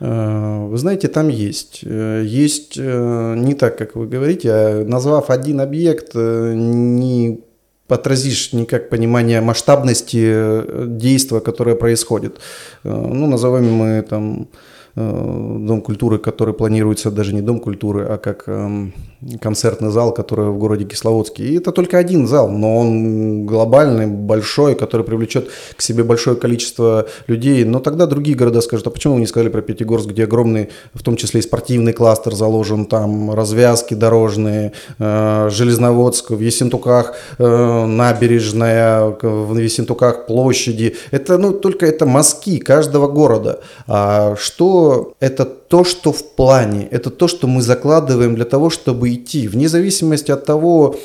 Э, 0.00 0.66
вы 0.66 0.76
знаете, 0.78 1.08
там 1.08 1.28
есть. 1.28 1.80
Э, 1.84 2.22
есть 2.24 2.74
э, 2.76 3.34
не 3.36 3.54
так, 3.54 3.78
как 3.78 3.96
вы 3.96 4.06
говорите, 4.06 4.50
а 4.52 4.84
назвав 4.84 5.30
один 5.30 5.60
объект, 5.60 6.14
не 6.14 7.40
отразишь 7.88 8.52
никак 8.52 8.88
понимание 8.88 9.40
масштабности 9.40 10.86
действия, 10.86 11.40
которое 11.40 11.76
происходит. 11.76 12.38
Ну, 12.82 13.26
назовем 13.26 13.72
мы 13.72 14.02
там 14.02 14.48
Дом 14.96 15.82
культуры, 15.82 16.18
который 16.18 16.54
планируется 16.54 17.10
даже 17.10 17.34
не 17.34 17.42
Дом 17.42 17.60
культуры, 17.60 18.06
а 18.08 18.16
как 18.16 18.44
эм, 18.46 18.94
концертный 19.42 19.90
зал, 19.90 20.14
который 20.14 20.48
в 20.48 20.58
городе 20.58 20.86
Кисловодске. 20.86 21.44
И 21.44 21.58
это 21.58 21.70
только 21.70 21.98
один 21.98 22.26
зал, 22.26 22.48
но 22.48 22.78
он 22.78 23.44
глобальный, 23.44 24.06
большой, 24.06 24.74
который 24.74 25.04
привлечет 25.04 25.50
к 25.76 25.82
себе 25.82 26.02
большое 26.02 26.36
количество 26.36 27.06
людей. 27.26 27.62
Но 27.64 27.80
тогда 27.80 28.06
другие 28.06 28.38
города 28.38 28.62
скажут, 28.62 28.86
а 28.86 28.90
почему 28.90 29.14
вы 29.14 29.20
не 29.20 29.26
сказали 29.26 29.50
про 29.50 29.60
Пятигорск, 29.60 30.08
где 30.08 30.24
огромный, 30.24 30.70
в 30.94 31.02
том 31.02 31.16
числе 31.16 31.40
и 31.40 31.42
спортивный 31.42 31.92
кластер 31.92 32.34
заложен, 32.34 32.86
там 32.86 33.34
развязки 33.34 33.92
дорожные, 33.92 34.72
э, 34.98 35.48
Железноводск, 35.50 36.30
в 36.30 36.40
Ессентуках 36.40 37.16
э, 37.36 37.86
набережная, 37.86 39.14
в 39.20 39.58
Ессентуках 39.58 40.24
площади. 40.24 40.96
Это, 41.10 41.36
ну, 41.36 41.52
только 41.52 41.84
это 41.84 42.06
мазки 42.06 42.58
каждого 42.58 43.08
города. 43.08 43.60
А 43.86 44.36
что 44.36 44.85
это 45.20 45.44
то, 45.44 45.84
что 45.84 46.12
в 46.12 46.22
плане, 46.36 46.88
это 46.90 47.10
то, 47.10 47.28
что 47.28 47.46
мы 47.46 47.62
закладываем 47.62 48.34
для 48.34 48.44
того, 48.44 48.70
чтобы 48.70 49.14
идти, 49.14 49.48
вне 49.48 49.68
зависимости 49.68 50.32
от 50.32 50.44
того, 50.44 50.96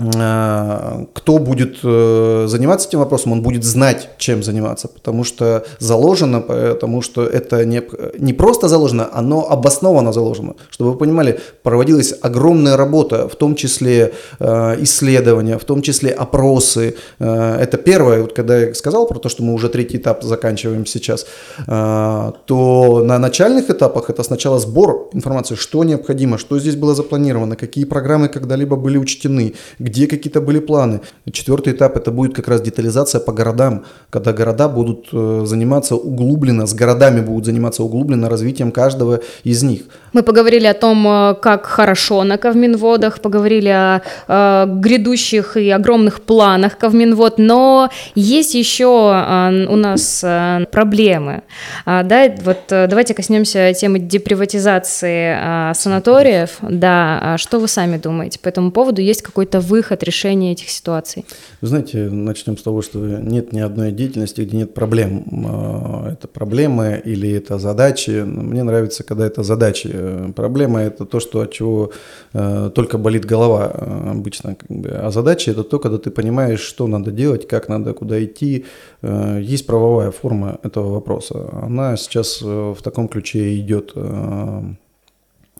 кто 0.00 1.38
будет 1.38 1.78
э, 1.84 2.44
заниматься 2.48 2.88
этим 2.88 3.00
вопросом, 3.00 3.32
он 3.32 3.42
будет 3.42 3.64
знать, 3.64 4.08
чем 4.18 4.42
заниматься, 4.42 4.88
потому 4.88 5.24
что 5.24 5.64
заложено, 5.78 6.40
потому 6.40 7.02
что 7.02 7.24
это 7.24 7.64
не, 7.66 7.82
не 8.18 8.32
просто 8.32 8.68
заложено, 8.68 9.10
оно 9.12 9.46
обоснованно 9.50 10.12
заложено. 10.12 10.54
Чтобы 10.70 10.92
вы 10.92 10.98
понимали, 10.98 11.40
проводилась 11.62 12.14
огромная 12.22 12.76
работа, 12.76 13.28
в 13.28 13.36
том 13.36 13.54
числе 13.54 14.12
э, 14.38 14.82
исследования, 14.82 15.58
в 15.58 15.64
том 15.64 15.82
числе 15.82 16.10
опросы. 16.10 16.94
Э, 17.18 17.58
это 17.60 17.76
первое, 17.76 18.22
вот 18.22 18.32
когда 18.32 18.58
я 18.58 18.74
сказал 18.74 19.06
про 19.06 19.18
то, 19.18 19.28
что 19.28 19.42
мы 19.42 19.52
уже 19.52 19.68
третий 19.68 19.98
этап 19.98 20.22
заканчиваем 20.22 20.86
сейчас, 20.86 21.26
то 21.66 23.02
на 23.04 23.18
начальных 23.18 23.70
этапах 23.70 24.10
это 24.10 24.22
сначала 24.22 24.58
сбор 24.58 25.10
информации, 25.12 25.56
что 25.56 25.84
необходимо, 25.84 26.38
что 26.38 26.58
здесь 26.58 26.76
было 26.76 26.94
запланировано, 26.94 27.56
какие 27.56 27.84
программы 27.84 28.28
когда-либо 28.28 28.76
были 28.76 28.98
учтены, 28.98 29.54
где 29.90 30.06
какие-то 30.06 30.40
были 30.40 30.60
планы. 30.60 31.00
Четвертый 31.32 31.72
этап 31.72 31.96
это 31.96 32.10
будет 32.10 32.34
как 32.34 32.48
раз 32.48 32.62
детализация 32.62 33.20
по 33.20 33.32
городам, 33.32 33.84
когда 34.10 34.32
города 34.32 34.68
будут 34.68 35.08
э, 35.12 35.42
заниматься 35.46 35.96
углубленно, 35.96 36.66
с 36.66 36.74
городами 36.74 37.20
будут 37.20 37.44
заниматься 37.44 37.82
углубленно 37.82 38.28
развитием 38.28 38.72
каждого 38.72 39.20
из 39.44 39.62
них. 39.62 39.82
Мы 40.12 40.22
поговорили 40.22 40.66
о 40.66 40.74
том, 40.74 41.06
э, 41.06 41.34
как 41.34 41.66
хорошо 41.66 42.22
на 42.24 42.38
Ковминводах, 42.38 43.20
поговорили 43.20 43.68
о, 43.68 44.02
э, 44.28 44.66
грядущих 44.68 45.56
и 45.56 45.70
огромных 45.70 46.20
планах 46.22 46.78
Ковминвод, 46.78 47.38
но 47.38 47.90
есть 48.14 48.54
еще 48.54 48.86
у 48.86 49.76
нас 49.76 50.24
проблемы. 50.70 51.42
А, 51.84 52.02
да, 52.02 52.32
вот 52.44 52.58
давайте 52.68 53.14
коснемся 53.14 53.72
темы 53.74 53.98
деприватизации 53.98 55.74
санаториев. 55.74 56.58
Да, 56.62 57.18
а 57.22 57.38
что 57.38 57.58
вы 57.58 57.68
сами 57.68 57.96
думаете 57.96 58.38
по 58.38 58.48
этому 58.48 58.70
поводу? 58.70 59.00
Есть 59.00 59.22
какой-то 59.22 59.60
вы 59.60 59.80
выход, 59.80 60.02
решение 60.02 60.52
этих 60.52 60.68
ситуаций? 60.68 61.24
Вы 61.62 61.68
знаете, 61.68 62.10
начнем 62.10 62.58
с 62.58 62.62
того, 62.62 62.82
что 62.82 62.98
нет 62.98 63.52
ни 63.52 63.60
одной 63.60 63.92
деятельности, 63.92 64.42
где 64.42 64.58
нет 64.58 64.74
проблем. 64.74 65.24
А, 65.46 66.12
это 66.12 66.28
проблемы 66.28 67.00
или 67.02 67.32
это 67.32 67.58
задачи. 67.58 68.22
Мне 68.24 68.62
нравится, 68.62 69.02
когда 69.02 69.26
это 69.26 69.42
задачи. 69.42 69.88
Проблема– 70.36 70.80
это 70.82 71.04
то, 71.04 71.20
что 71.20 71.40
от 71.40 71.52
чего 71.52 71.90
э, 72.32 72.70
только 72.74 72.98
болит 72.98 73.24
голова 73.24 73.70
э, 73.72 74.10
обычно. 74.10 74.56
А 74.84 75.10
задачи– 75.10 75.50
это 75.50 75.64
то, 75.64 75.78
когда 75.78 75.98
ты 75.98 76.10
понимаешь, 76.10 76.60
что 76.60 76.86
надо 76.86 77.10
делать, 77.10 77.48
как 77.48 77.68
надо, 77.68 77.92
куда 77.94 78.22
идти. 78.24 78.64
Э, 79.02 79.40
есть 79.42 79.66
правовая 79.66 80.10
форма 80.10 80.58
этого 80.62 80.92
вопроса. 80.92 81.48
Она 81.52 81.96
сейчас 81.96 82.42
в 82.42 82.78
таком 82.82 83.08
ключе 83.08 83.58
идет. 83.58 83.94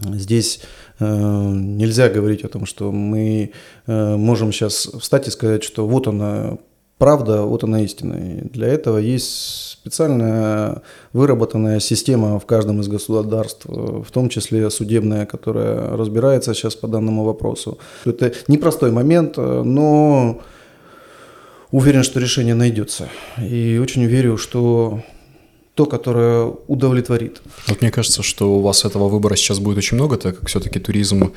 Здесь 0.02 0.62
Э, 1.00 1.52
нельзя 1.54 2.10
говорить 2.10 2.44
о 2.44 2.48
том, 2.48 2.66
что 2.66 2.92
мы 2.92 3.52
э, 3.86 4.16
можем 4.16 4.52
сейчас 4.52 4.86
встать 5.00 5.28
и 5.28 5.30
сказать, 5.30 5.64
что 5.64 5.86
вот 5.86 6.06
она 6.06 6.58
правда, 7.00 7.42
вот 7.42 7.64
она 7.64 7.80
истина. 7.82 8.14
И 8.14 8.48
для 8.48 8.68
этого 8.68 8.98
есть 8.98 9.78
специальная 9.80 10.82
выработанная 11.14 11.80
система 11.80 12.38
в 12.38 12.44
каждом 12.44 12.80
из 12.80 12.88
государств, 12.88 13.64
в 13.64 14.10
том 14.12 14.28
числе 14.28 14.70
судебная, 14.70 15.24
которая 15.24 15.96
разбирается 15.96 16.52
сейчас 16.54 16.76
по 16.76 16.86
данному 16.88 17.24
вопросу. 17.24 17.78
Это 18.04 18.32
непростой 18.48 18.92
момент, 18.92 19.38
но 19.38 20.42
уверен, 21.70 22.02
что 22.02 22.20
решение 22.20 22.54
найдется. 22.54 23.08
И 23.38 23.80
очень 23.82 24.04
верю, 24.04 24.36
что 24.36 25.00
то, 25.74 25.86
которое 25.86 26.52
удовлетворит. 26.68 27.40
Вот 27.66 27.80
мне 27.80 27.90
кажется, 27.90 28.22
что 28.22 28.56
у 28.56 28.60
вас 28.60 28.84
этого 28.84 29.08
выбора 29.08 29.36
сейчас 29.36 29.58
будет 29.58 29.78
очень 29.78 29.96
много, 29.96 30.18
так 30.18 30.38
как 30.38 30.48
все-таки 30.48 30.78
туризм 30.78 31.32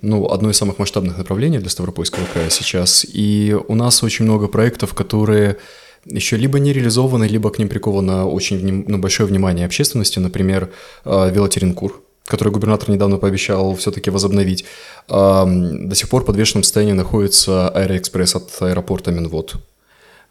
ну, 0.00 0.26
одно 0.28 0.50
из 0.50 0.56
самых 0.56 0.78
масштабных 0.78 1.18
направлений 1.18 1.58
для 1.58 1.70
Ставропольского 1.70 2.24
края 2.32 2.50
сейчас. 2.50 3.06
И 3.08 3.56
у 3.68 3.74
нас 3.74 4.02
очень 4.02 4.24
много 4.24 4.48
проектов, 4.48 4.94
которые 4.94 5.56
еще 6.04 6.36
либо 6.36 6.58
не 6.58 6.72
реализованы, 6.72 7.24
либо 7.24 7.50
к 7.50 7.58
ним 7.58 7.68
приковано 7.68 8.26
очень 8.26 8.58
вним... 8.58 8.84
ну, 8.86 8.98
большое 8.98 9.28
внимание 9.28 9.66
общественности. 9.66 10.18
Например, 10.18 10.70
э, 11.04 11.30
велотеринкур, 11.32 12.02
который 12.24 12.52
губернатор 12.52 12.90
недавно 12.90 13.18
пообещал 13.18 13.74
все-таки 13.76 14.10
возобновить. 14.10 14.64
До 15.08 15.92
сих 15.94 16.08
пор 16.08 16.22
в 16.22 16.26
подвешенном 16.26 16.62
состоянии 16.62 16.92
находится 16.92 17.68
Аэроэкспресс 17.68 18.36
от 18.36 18.50
аэропорта 18.60 19.12
Минвод. 19.12 19.56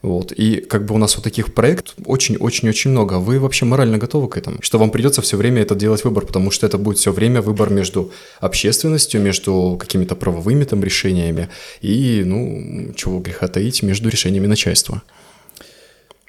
Вот. 0.05 0.31
И 0.31 0.57
как 0.57 0.85
бы 0.85 0.93
у 0.93 0.97
нас 0.99 1.15
вот 1.15 1.23
таких 1.23 1.51
проектов 1.51 1.95
очень-очень-очень 2.05 2.91
много. 2.91 3.15
Вы 3.15 3.39
вообще 3.39 3.65
морально 3.65 3.97
готовы 3.97 4.29
к 4.29 4.37
этому? 4.37 4.57
Что 4.61 4.77
вам 4.77 4.91
придется 4.91 5.23
все 5.23 5.35
время 5.35 5.63
это 5.63 5.73
делать 5.73 6.03
выбор, 6.03 6.27
потому 6.27 6.51
что 6.51 6.67
это 6.67 6.77
будет 6.77 6.99
все 6.99 7.11
время 7.11 7.41
выбор 7.41 7.71
между 7.71 8.11
общественностью, 8.39 9.19
между 9.19 9.77
какими-то 9.79 10.15
правовыми 10.15 10.63
там 10.63 10.83
решениями 10.83 11.49
и, 11.81 12.21
ну, 12.23 12.93
чего 12.93 13.19
греха 13.19 13.47
таить, 13.47 13.81
между 13.81 14.09
решениями 14.09 14.45
начальства. 14.45 15.01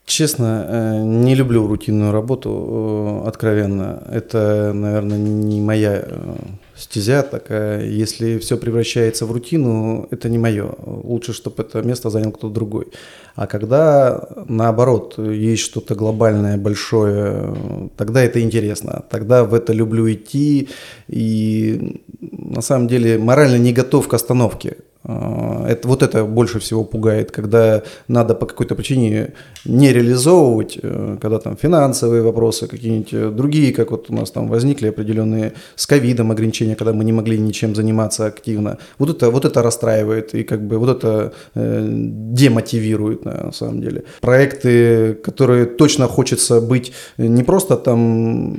Честно, 0.07 0.67
э, 0.69 1.03
не 1.03 1.35
люблю 1.35 1.67
рутинную 1.67 2.13
работу, 2.13 3.23
э, 3.25 3.29
откровенно. 3.29 4.05
Это, 4.09 4.73
наверное, 4.73 5.19
не 5.19 5.61
моя 5.61 6.05
э, 6.07 6.37
стезя 6.77 7.23
такая. 7.23 7.85
Если 7.85 8.39
все 8.39 8.57
превращается 8.57 9.27
в 9.27 9.33
рутину, 9.33 10.07
это 10.13 10.29
не 10.29 10.39
мое. 10.39 10.71
Лучше, 10.87 11.33
чтобы 11.33 11.65
это 11.65 11.83
место 11.83 12.11
занял 12.11 12.31
кто-то 12.31 12.55
другой. 12.55 12.87
А 13.35 13.49
когда, 13.49 14.29
наоборот, 14.49 15.19
есть 15.19 15.63
что-то 15.63 15.97
глобальное, 15.97 16.57
большое, 16.57 17.57
тогда 17.97 18.23
это 18.23 18.41
интересно. 18.41 19.03
Тогда 19.11 19.43
в 19.43 19.55
это 19.55 19.73
люблю 19.73 20.09
идти. 20.13 20.69
И 21.09 22.01
на 22.21 22.63
самом 22.63 22.87
деле 22.87 23.19
морально 23.19 23.59
не 23.59 23.73
готов 23.73 24.07
к 24.07 24.15
остановке. 24.15 24.77
А, 25.09 25.67
это, 25.69 25.87
вот 25.87 26.03
это 26.03 26.25
больше 26.25 26.59
всего 26.59 26.83
пугает, 26.85 27.31
когда 27.31 27.83
надо 28.09 28.35
по 28.35 28.47
какой-то 28.47 28.75
причине 28.75 29.33
не 29.65 29.93
реализовывать, 29.93 30.79
э, 30.83 31.17
когда 31.21 31.39
там 31.39 31.57
финансовые 31.57 32.23
вопросы, 32.23 32.67
какие-нибудь 32.67 33.13
э, 33.13 33.31
другие, 33.31 33.73
как 33.73 33.93
вот 33.93 34.11
у 34.11 34.15
нас 34.15 34.33
там 34.33 34.49
возникли 34.49 34.89
определенные 34.89 35.53
с 35.77 35.87
ковидом 35.87 36.33
ограничения, 36.33 36.75
когда 36.75 36.93
мы 36.93 37.05
не 37.05 37.13
могли 37.13 37.39
ничем 37.39 37.75
заниматься 37.77 38.27
активно. 38.27 38.79
Вот 38.99 39.11
это, 39.11 39.31
вот 39.31 39.45
это 39.45 39.63
расстраивает 39.63 40.35
и 40.35 40.43
как 40.43 40.67
бы 40.67 40.79
вот 40.79 40.89
это 40.89 41.33
э, 41.55 41.87
демотивирует 41.89 43.25
на 43.25 43.53
самом 43.53 43.81
деле. 43.81 44.03
Проекты, 44.21 45.15
которые 45.15 45.67
точно 45.67 46.09
хочется 46.09 46.61
быть 46.61 46.93
не 47.17 47.45
просто 47.45 47.77
там 47.77 48.57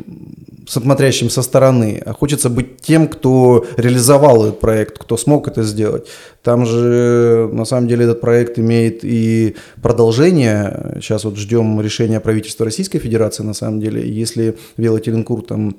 смотрящим 0.67 1.29
со 1.29 1.41
стороны, 1.41 2.01
а 2.05 2.13
хочется 2.13 2.49
быть 2.49 2.81
тем, 2.81 3.07
кто 3.07 3.65
реализовал 3.77 4.45
этот 4.45 4.59
проект, 4.59 4.97
кто 4.97 5.17
смог 5.17 5.47
это 5.47 5.63
сделать. 5.63 6.07
Там 6.47 6.65
же, 6.65 7.49
на 7.51 7.65
самом 7.65 7.89
деле, 7.89 8.05
этот 8.05 8.21
проект 8.21 8.57
имеет 8.57 9.03
и 9.03 9.57
продолжение. 9.81 10.93
Сейчас 11.01 11.25
вот 11.25 11.35
ждем 11.35 11.81
решения 11.81 12.21
правительства 12.21 12.63
Российской 12.63 12.99
Федерации, 12.99 13.43
на 13.43 13.53
самом 13.53 13.81
деле. 13.81 14.09
Если 14.09 14.57
велотеленкур 14.77 15.41
там 15.41 15.75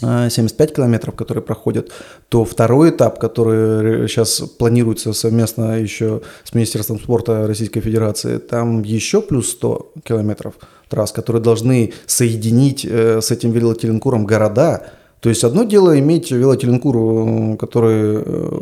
75 0.00 0.70
а, 0.70 0.74
километров, 0.74 1.14
которые 1.14 1.44
проходят, 1.44 1.92
то 2.28 2.44
второй 2.44 2.90
этап, 2.90 3.20
который 3.20 4.08
сейчас 4.08 4.40
планируется 4.40 5.12
совместно 5.12 5.78
еще 5.78 6.22
с 6.42 6.52
Министерством 6.52 6.98
спорта 6.98 7.46
Российской 7.46 7.80
Федерации, 7.80 8.38
там 8.38 8.82
еще 8.82 9.22
плюс 9.22 9.50
100 9.50 9.92
километров 10.02 10.54
трасс, 10.88 11.12
которые 11.12 11.40
должны 11.40 11.92
соединить 12.06 12.84
э, 12.84 13.20
с 13.20 13.30
этим 13.30 13.52
велотеленкуром 13.52 14.26
города. 14.26 14.82
То 15.22 15.28
есть 15.28 15.44
одно 15.44 15.62
дело 15.62 15.96
иметь 16.00 16.32
велотеленкур, 16.32 16.96
э, 16.96 17.56
который 17.56 18.22
э, 18.24 18.60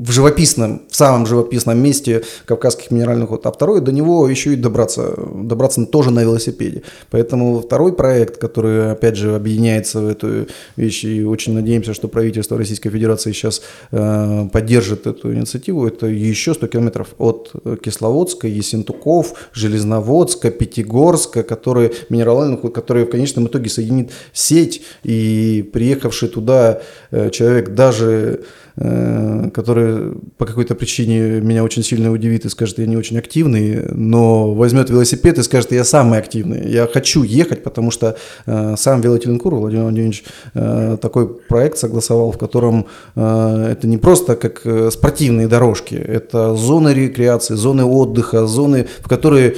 в 0.00 0.12
живописном, 0.12 0.82
в 0.88 0.96
самом 0.96 1.26
живописном 1.26 1.78
месте 1.78 2.22
Кавказских 2.46 2.90
минеральных 2.90 3.30
вод, 3.30 3.44
а 3.44 3.52
второй 3.52 3.82
до 3.82 3.92
него 3.92 4.28
еще 4.28 4.54
и 4.54 4.56
добраться, 4.56 5.14
добраться 5.34 5.84
тоже 5.84 6.10
на 6.10 6.22
велосипеде. 6.22 6.82
Поэтому 7.10 7.60
второй 7.60 7.92
проект, 7.92 8.38
который, 8.38 8.92
опять 8.92 9.16
же, 9.16 9.34
объединяется 9.34 10.00
в 10.00 10.08
эту 10.08 10.46
вещь, 10.76 11.04
и 11.04 11.22
очень 11.22 11.52
надеемся, 11.52 11.92
что 11.92 12.08
правительство 12.08 12.56
Российской 12.56 12.88
Федерации 12.88 13.32
сейчас 13.32 13.60
э, 13.92 14.48
поддержит 14.50 15.06
эту 15.06 15.34
инициативу, 15.34 15.86
это 15.86 16.06
еще 16.06 16.54
100 16.54 16.66
километров 16.68 17.08
от 17.18 17.52
Кисловодска, 17.82 18.48
Есентуков, 18.48 19.34
Железноводска, 19.52 20.50
Пятигорска, 20.50 21.42
которые 21.42 21.92
минеральных 22.08 22.62
вод, 22.62 22.74
которые 22.74 23.04
в 23.04 23.10
конечном 23.10 23.48
итоге 23.48 23.68
соединит 23.68 24.12
сеть, 24.32 24.82
и 25.02 25.68
приехавший 25.74 26.30
туда 26.30 26.80
э, 27.10 27.28
человек 27.28 27.74
даже 27.74 28.44
Э, 28.82 29.50
который 29.52 29.89
по 30.36 30.46
какой-то 30.46 30.74
причине 30.74 31.40
меня 31.40 31.64
очень 31.64 31.82
сильно 31.82 32.10
удивит 32.10 32.44
и 32.44 32.48
скажет, 32.48 32.78
я 32.78 32.86
не 32.86 32.96
очень 32.96 33.18
активный, 33.18 33.84
но 33.90 34.52
возьмет 34.54 34.90
велосипед 34.90 35.38
и 35.38 35.42
скажет, 35.42 35.72
я 35.72 35.84
самый 35.84 36.18
активный, 36.18 36.68
я 36.70 36.86
хочу 36.86 37.22
ехать, 37.22 37.62
потому 37.62 37.90
что 37.90 38.16
э, 38.46 38.74
сам 38.76 39.00
велотеленкур 39.00 39.54
Владимир 39.54 39.84
Владимирович 39.84 40.24
э, 40.54 40.96
такой 41.00 41.28
проект 41.28 41.78
согласовал, 41.78 42.32
в 42.32 42.38
котором 42.38 42.86
э, 43.16 43.68
это 43.72 43.86
не 43.86 43.98
просто 43.98 44.36
как 44.36 44.60
э, 44.64 44.90
спортивные 44.90 45.48
дорожки, 45.48 45.94
это 45.94 46.54
зоны 46.54 46.90
рекреации, 46.90 47.54
зоны 47.54 47.84
отдыха, 47.84 48.46
зоны, 48.46 48.86
в 49.00 49.08
которые 49.08 49.56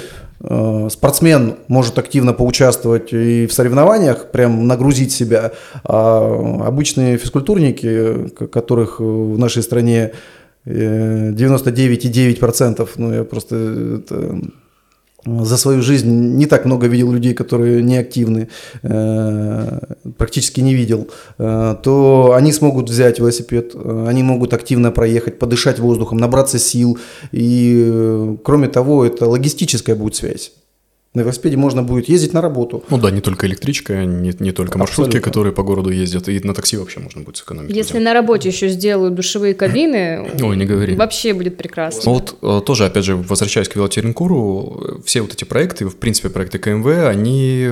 спортсмен 0.90 1.54
может 1.68 1.98
активно 1.98 2.32
поучаствовать 2.32 3.12
и 3.12 3.46
в 3.46 3.52
соревнованиях, 3.52 4.32
прям 4.32 4.66
нагрузить 4.66 5.12
себя, 5.12 5.52
а 5.84 6.64
обычные 6.66 7.16
физкультурники, 7.16 8.28
которых 8.50 8.98
в 9.00 9.38
нашей 9.38 9.62
стране 9.62 10.12
99,9%, 10.66 12.88
ну 12.96 13.12
я 13.12 13.22
просто 13.24 14.02
это, 14.04 14.40
за 15.24 15.56
свою 15.56 15.82
жизнь 15.82 16.36
не 16.36 16.46
так 16.46 16.64
много 16.64 16.86
видел 16.86 17.12
людей, 17.12 17.34
которые 17.34 17.82
неактивны, 17.82 18.48
э, 18.82 19.78
практически 20.16 20.60
не 20.60 20.74
видел, 20.74 21.08
э, 21.38 21.76
то 21.82 22.32
они 22.36 22.52
смогут 22.52 22.90
взять 22.90 23.18
велосипед, 23.18 23.72
э, 23.74 24.06
они 24.08 24.22
могут 24.22 24.52
активно 24.52 24.90
проехать, 24.90 25.38
подышать 25.38 25.78
воздухом, 25.78 26.18
набраться 26.18 26.58
сил. 26.58 26.98
И 27.32 28.36
кроме 28.44 28.68
того, 28.68 29.04
это 29.04 29.28
логистическая 29.28 29.94
будет 29.94 30.16
связь. 30.16 30.52
На 31.14 31.20
велосипеде 31.20 31.58
можно 31.58 31.82
будет 31.82 32.08
ездить 32.08 32.32
на 32.32 32.40
работу. 32.40 32.82
Ну 32.88 32.96
да, 32.96 33.10
не 33.10 33.20
только 33.20 33.46
электричка, 33.46 34.06
не, 34.06 34.32
не 34.38 34.52
только 34.52 34.78
маршрутки, 34.78 35.18
Абсолютно. 35.18 35.20
которые 35.20 35.52
по 35.52 35.62
городу 35.62 35.90
ездят, 35.90 36.26
и 36.30 36.40
на 36.40 36.54
такси 36.54 36.78
вообще 36.78 37.00
можно 37.00 37.20
будет 37.20 37.36
сэкономить. 37.36 37.76
Если 37.76 37.94
людям. 37.98 38.04
на 38.04 38.14
работе 38.14 38.48
еще 38.48 38.68
сделают 38.68 39.14
душевые 39.14 39.52
кабины, 39.52 40.30
Ой, 40.42 40.56
не 40.56 40.64
говори. 40.64 40.94
вообще 40.96 41.34
будет 41.34 41.58
прекрасно. 41.58 42.02
Ну 42.06 42.12
вот 42.14 42.38
э, 42.40 42.60
тоже, 42.64 42.86
опять 42.86 43.04
же, 43.04 43.16
возвращаясь 43.16 43.68
к 43.68 43.76
велотеринкуру, 43.76 45.02
все 45.04 45.20
вот 45.20 45.34
эти 45.34 45.44
проекты, 45.44 45.84
в 45.84 45.96
принципе, 45.96 46.30
проекты 46.30 46.58
КМВ, 46.58 46.86
они 47.06 47.68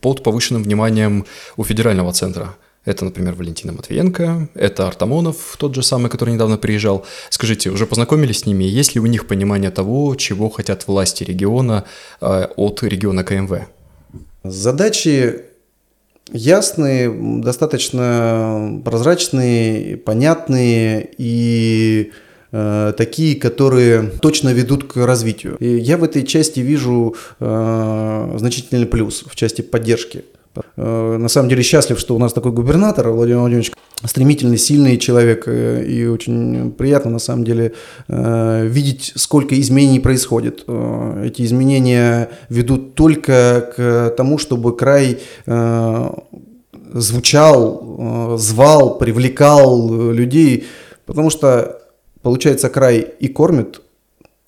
под 0.00 0.22
повышенным 0.22 0.62
вниманием 0.62 1.26
у 1.56 1.64
федерального 1.64 2.12
центра. 2.12 2.54
Это, 2.86 3.04
например, 3.04 3.34
Валентина 3.34 3.72
Матвиенко, 3.72 4.48
это 4.54 4.86
Артамонов, 4.86 5.56
тот 5.58 5.74
же 5.74 5.82
самый, 5.82 6.08
который 6.08 6.34
недавно 6.34 6.56
приезжал. 6.56 7.04
Скажите, 7.30 7.70
уже 7.70 7.84
познакомились 7.84 8.38
с 8.38 8.46
ними? 8.46 8.62
Есть 8.62 8.94
ли 8.94 9.00
у 9.00 9.06
них 9.06 9.26
понимание 9.26 9.72
того, 9.72 10.14
чего 10.14 10.48
хотят 10.48 10.86
власти 10.86 11.24
региона 11.24 11.84
э, 12.20 12.46
от 12.56 12.82
региона 12.84 13.24
КМВ? 13.24 13.66
Задачи 14.44 15.42
ясные, 16.32 17.10
достаточно 17.42 18.80
прозрачные, 18.84 19.96
понятные 19.96 21.10
и 21.18 22.12
э, 22.52 22.92
такие, 22.96 23.34
которые 23.34 24.10
точно 24.20 24.52
ведут 24.52 24.84
к 24.84 25.04
развитию. 25.04 25.56
И 25.58 25.76
я 25.76 25.98
в 25.98 26.04
этой 26.04 26.24
части 26.24 26.60
вижу 26.60 27.16
э, 27.40 28.34
значительный 28.38 28.86
плюс 28.86 29.24
в 29.26 29.34
части 29.34 29.62
поддержки 29.62 30.24
на 30.76 31.28
самом 31.28 31.48
деле 31.48 31.62
счастлив, 31.62 31.98
что 31.98 32.14
у 32.14 32.18
нас 32.18 32.32
такой 32.32 32.52
губернатор 32.52 33.08
Владимир 33.08 33.40
Владимирович 33.40 33.72
стремительный, 34.04 34.58
сильный 34.58 34.98
человек, 34.98 35.44
э, 35.46 35.84
и 35.84 36.06
очень 36.06 36.72
приятно 36.72 37.10
на 37.10 37.18
самом 37.18 37.44
деле 37.44 37.72
э, 38.08 38.66
видеть, 38.66 39.12
сколько 39.16 39.58
изменений 39.60 40.00
происходит. 40.00 40.64
Эти 40.68 41.42
изменения 41.42 42.30
ведут 42.48 42.94
только 42.94 43.72
к 43.76 44.14
тому, 44.16 44.38
чтобы 44.38 44.76
край 44.76 45.18
звучал, 46.92 48.36
звал, 48.38 48.98
привлекал 48.98 50.12
людей, 50.12 50.66
потому 51.04 51.30
что, 51.30 51.82
получается, 52.22 52.68
край 52.68 53.06
и 53.18 53.28
кормит, 53.28 53.80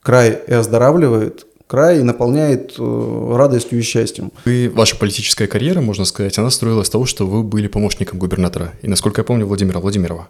край 0.03 0.41
и 0.47 0.53
оздоравливает, 0.53 1.47
край 1.69 2.03
наполняет 2.03 2.75
э, 2.79 3.33
радостью 3.37 3.79
и 3.79 3.83
счастьем. 3.83 4.33
И 4.47 4.69
ваша 4.75 4.97
политическая 4.97 5.47
карьера, 5.47 5.81
можно 5.81 6.05
сказать, 6.05 6.37
она 6.39 6.51
строилась 6.51 6.89
с 6.89 6.91
того, 6.91 7.05
что 7.05 7.27
вы 7.27 7.45
были 7.45 7.69
помощником 7.69 8.19
губернатора. 8.19 8.73
И, 8.83 8.89
насколько 8.89 9.21
я 9.21 9.25
помню, 9.25 9.47
Владимира 9.47 9.79
Владимирова. 9.79 10.29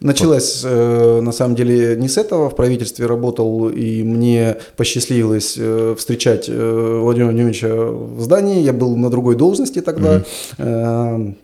Началась, 0.00 0.62
э, 0.64 1.20
на 1.20 1.32
самом 1.32 1.54
деле, 1.54 1.94
не 1.96 2.08
с 2.08 2.16
этого. 2.16 2.48
В 2.48 2.56
правительстве 2.56 3.04
работал, 3.04 3.68
и 3.68 4.02
мне 4.02 4.56
посчастливилось 4.76 5.56
э, 5.58 5.94
встречать 5.98 6.46
э, 6.48 6.98
Владимира 7.02 7.26
Владимировича 7.26 7.68
в 7.68 8.20
здании. 8.22 8.62
Я 8.62 8.72
был 8.72 8.96
на 8.96 9.10
другой 9.10 9.36
должности 9.36 9.80
тогда. 9.82 10.24
Mm-hmm. 10.56 11.34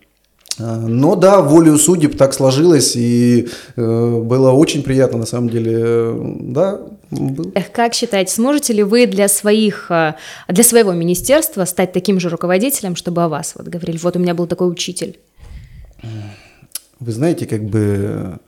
Но 0.59 1.17
да, 1.17 1.43
волею 1.43 1.77
судеб 1.77 2.17
так 2.17 2.33
сложилось, 2.33 2.97
и 2.97 3.47
было 3.77 4.53
очень 4.53 4.83
приятно, 4.83 5.19
на 5.19 5.27
самом 5.27 5.51
деле, 5.51 6.17
да, 6.41 6.81
был. 7.11 7.53
Как 7.73 7.95
считаете, 7.95 8.33
сможете 8.33 8.73
ли 8.73 8.83
вы 8.83 9.07
для 9.07 9.29
своих, 9.29 9.91
э, 9.91 10.15
для 10.49 10.65
своего 10.65 10.93
министерства 10.93 11.65
стать 11.65 11.93
таким 11.93 12.21
же 12.21 12.29
руководителем, 12.29 12.97
чтобы 12.97 13.23
о 13.23 13.29
вас 13.29 13.55
вот 13.57 13.69
говорили, 13.69 13.99
вот 13.99 14.17
у 14.17 14.19
меня 14.19 14.35
был 14.35 14.47
такой 14.47 14.71
учитель? 14.71 15.19
Вы 16.99 17.13
знаете, 17.13 17.47
как 17.47 17.65
бы 17.65 18.39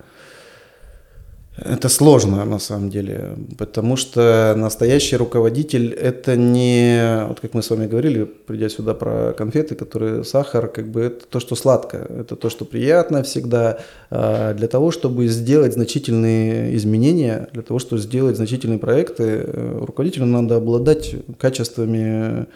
это 1.65 1.89
сложно 1.89 2.45
на 2.45 2.59
самом 2.59 2.91
деле, 2.91 3.37
потому 3.57 3.97
что 3.97 4.55
настоящий 4.57 5.17
руководитель 5.17 5.93
это 5.93 6.37
не, 6.37 7.25
вот 7.27 7.41
как 7.41 7.55
мы 7.55 7.63
с 7.63 7.71
вами 7.71 7.87
говорили, 7.87 8.25
придя 8.25 8.69
сюда 8.69 8.95
про 8.95 9.33
конфеты, 9.33 9.75
которые 9.75 10.25
сахар, 10.25 10.69
как 10.69 10.89
бы 10.89 11.03
это 11.03 11.27
то, 11.27 11.41
что 11.41 11.57
сладко, 11.57 11.97
это 11.97 12.37
то, 12.37 12.49
что 12.51 12.65
приятно 12.65 13.23
всегда. 13.23 13.79
А 14.11 14.55
для 14.55 14.69
того, 14.69 14.91
чтобы 14.91 15.27
сделать 15.29 15.73
значительные 15.73 16.77
изменения, 16.77 17.49
для 17.53 17.63
того, 17.63 17.79
чтобы 17.81 18.01
сделать 18.01 18.37
значительные 18.37 18.79
проекты, 18.79 19.25
э, 19.25 19.79
руководителю 19.85 20.27
надо 20.27 20.57
обладать 20.57 21.15
качествами 21.39 22.47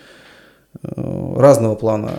разного 0.82 1.74
плана. 1.74 2.12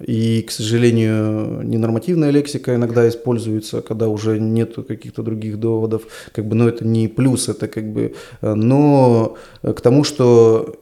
И, 0.00 0.42
к 0.42 0.50
сожалению, 0.50 1.62
ненормативная 1.62 2.30
лексика 2.30 2.74
иногда 2.74 3.08
используется, 3.08 3.82
когда 3.82 4.08
уже 4.08 4.38
нет 4.38 4.74
каких-то 4.86 5.22
других 5.22 5.58
доводов. 5.58 6.02
Как 6.32 6.46
бы, 6.46 6.54
но 6.54 6.68
это 6.68 6.86
не 6.86 7.08
плюс, 7.08 7.48
это 7.48 7.68
как 7.68 7.92
бы... 7.92 8.14
Э, 8.42 8.54
но 8.54 9.36
к 9.62 9.80
тому, 9.80 10.04
что 10.04 10.76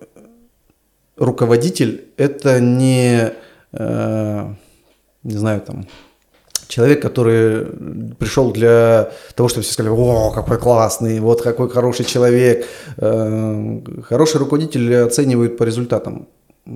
руководитель– 1.16 2.04
это 2.16 2.60
не, 2.60 3.32
э, 3.72 4.54
не 5.22 5.36
знаю, 5.36 5.60
там, 5.60 5.86
человек, 6.66 7.00
который 7.00 7.66
пришел 8.18 8.52
для 8.52 9.10
того, 9.36 9.48
чтобы 9.48 9.62
все 9.62 9.72
сказали, 9.72 9.94
о, 9.94 10.32
какой 10.32 10.58
классный, 10.58 11.20
вот 11.20 11.42
какой 11.42 11.68
хороший 11.70 12.04
человек. 12.04 12.66
Хороший 12.96 14.38
руководитель 14.38 14.96
оценивает 14.96 15.56
по 15.56 15.62
результатам 15.62 16.26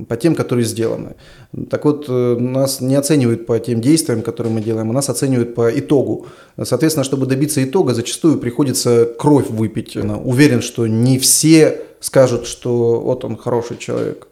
по 0.09 0.16
тем, 0.16 0.35
которые 0.35 0.64
сделаны. 0.64 1.14
Так 1.70 1.85
вот, 1.85 2.07
э, 2.09 2.37
нас 2.38 2.81
не 2.81 2.94
оценивают 2.94 3.46
по 3.46 3.59
тем 3.59 3.81
действиям, 3.81 4.22
которые 4.22 4.53
мы 4.53 4.61
делаем, 4.61 4.90
а 4.90 4.92
нас 4.92 5.09
оценивают 5.09 5.55
по 5.55 5.70
итогу. 5.79 6.27
Соответственно, 6.62 7.05
чтобы 7.05 7.27
добиться 7.27 7.64
итога, 7.64 7.94
зачастую 7.94 8.38
приходится 8.38 9.07
кровь 9.18 9.48
выпить. 9.48 9.96
Уверен, 9.96 10.61
что 10.61 10.87
не 10.87 11.18
все 11.18 11.83
скажут, 12.01 12.46
что 12.46 13.01
вот 13.01 13.24
он 13.24 13.37
хороший 13.37 13.79
человек. 13.79 14.29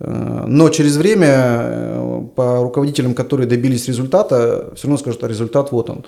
Э, 0.00 0.44
но 0.46 0.68
через 0.68 0.96
время 0.96 1.28
э, 1.28 2.22
по 2.34 2.62
руководителям, 2.62 3.14
которые 3.14 3.46
добились 3.46 3.88
результата, 3.88 4.72
все 4.76 4.86
равно 4.86 4.98
скажут, 4.98 5.24
а 5.24 5.28
результат 5.28 5.72
вот 5.72 5.88
он. 5.90 6.04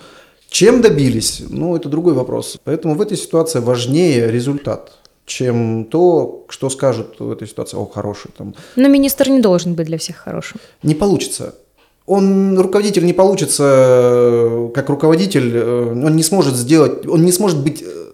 Чем 0.49 0.81
добились? 0.81 1.43
Ну, 1.49 1.75
это 1.75 1.89
другой 1.89 2.13
вопрос. 2.13 2.57
Поэтому 2.63 2.95
в 2.95 3.01
этой 3.01 3.17
ситуации 3.17 3.59
важнее 3.59 4.31
результат 4.31 4.97
чем 5.27 5.85
то, 5.85 6.45
что 6.49 6.69
скажут 6.69 7.19
в 7.19 7.31
этой 7.31 7.47
ситуации, 7.47 7.77
о, 7.77 7.85
хороший 7.85 8.31
там. 8.35 8.55
Но 8.77 8.87
министр 8.87 9.29
не 9.29 9.41
должен 9.41 9.75
быть 9.75 9.85
для 9.85 9.97
всех 9.97 10.15
хорошим. 10.15 10.59
Не 10.83 10.95
получится. 10.95 11.53
Он, 12.05 12.57
руководитель 12.57 13.05
не 13.05 13.11
получится, 13.11 13.63
э, 13.67 14.69
как 14.73 14.89
руководитель, 14.89 15.51
э, 15.53 16.05
он 16.05 16.15
не 16.15 16.23
сможет 16.23 16.55
сделать, 16.55 17.05
он 17.05 17.25
не 17.25 17.33
сможет 17.33 17.57
быть 17.57 17.83
э, 17.85 18.06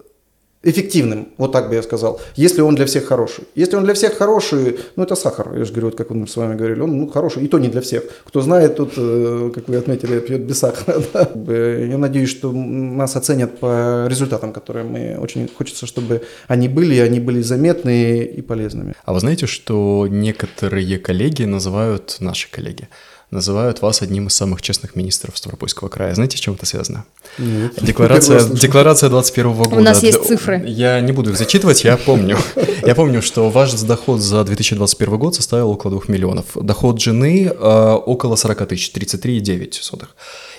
эффективным, 0.64 1.28
вот 1.38 1.52
так 1.52 1.70
бы 1.70 1.76
я 1.76 1.84
сказал, 1.84 2.22
если 2.36 2.62
он 2.62 2.76
для 2.76 2.86
всех 2.86 3.06
хороший. 3.06 3.44
Если 3.54 3.76
он 3.76 3.84
для 3.84 3.94
всех 3.94 4.18
хороший, 4.18 4.80
ну 4.96 5.04
это 5.04 5.16
сахар, 5.16 5.58
я 5.58 5.66
же 5.66 5.72
говорю, 5.72 5.88
вот 5.88 5.98
как 5.98 6.10
мы 6.10 6.26
с 6.26 6.38
вами 6.38 6.56
говорили, 6.56 6.80
он 6.80 6.98
ну, 6.98 7.10
хороший, 7.10 7.44
и 7.44 7.48
то 7.48 7.60
не 7.60 7.68
для 7.68 7.82
всех. 7.82 8.04
Кто 8.26 8.42
знает, 8.42 8.78
тут, 8.78 8.94
э, 8.98 9.52
как 9.54 9.68
вы 9.68 9.76
отметили, 9.76 10.20
пьет 10.20 10.42
без 10.42 10.60
сахара. 10.60 11.02
Да? 11.14 11.30
Я 11.34 11.98
надеюсь, 11.98 12.30
что 12.30 12.52
нас 12.52 13.16
оценят 13.16 13.60
по 13.60 14.08
результатам, 14.08 14.54
которые 14.54 14.86
мы 14.86 15.18
очень 15.20 15.48
хочется, 15.48 15.86
чтобы 15.86 16.22
они 16.48 16.70
были, 16.70 16.98
они 17.00 17.20
были 17.20 17.42
заметны 17.42 18.24
и 18.24 18.42
полезными. 18.42 18.94
А 19.04 19.14
вы 19.14 19.20
знаете, 19.20 19.48
что 19.48 20.08
некоторые 20.10 20.98
коллеги 20.98 21.44
называют, 21.44 22.18
наши 22.20 22.50
коллеги, 22.50 22.88
называют 23.34 23.82
вас 23.82 24.02
одним 24.02 24.28
из 24.28 24.34
самых 24.34 24.62
честных 24.62 24.96
министров 24.96 25.38
Ставропольского 25.38 25.90
края. 25.90 26.16
Знаете, 26.16 26.38
с 26.38 26.40
чем 26.40 26.54
это 26.54 26.66
связано? 26.66 27.06
Нет. 27.38 27.74
Декларация, 27.82 28.44
декларация 28.44 29.10
21 29.10 29.54
года. 29.54 29.76
У 29.76 29.82
нас 29.82 30.04
есть 30.04 30.24
цифры. 30.26 30.64
Я 30.66 31.02
не 31.02 31.12
буду 31.12 31.32
их 31.32 31.38
зачитывать, 31.38 31.84
я 31.84 31.98
помню. 31.98 32.38
Я 32.86 32.96
помню, 32.96 33.22
что 33.22 33.50
ваш 33.50 33.74
доход 33.74 34.20
за 34.20 34.44
2021 34.44 35.18
год 35.18 35.36
составил 35.36 35.70
около 35.70 35.92
2 35.92 36.14
миллионов. 36.14 36.46
Доход 36.56 37.00
жены 37.00 37.46
э, 37.46 37.92
около 38.06 38.36
40 38.36 38.68
тысяч, 38.68 38.92
33,9. 38.94 40.08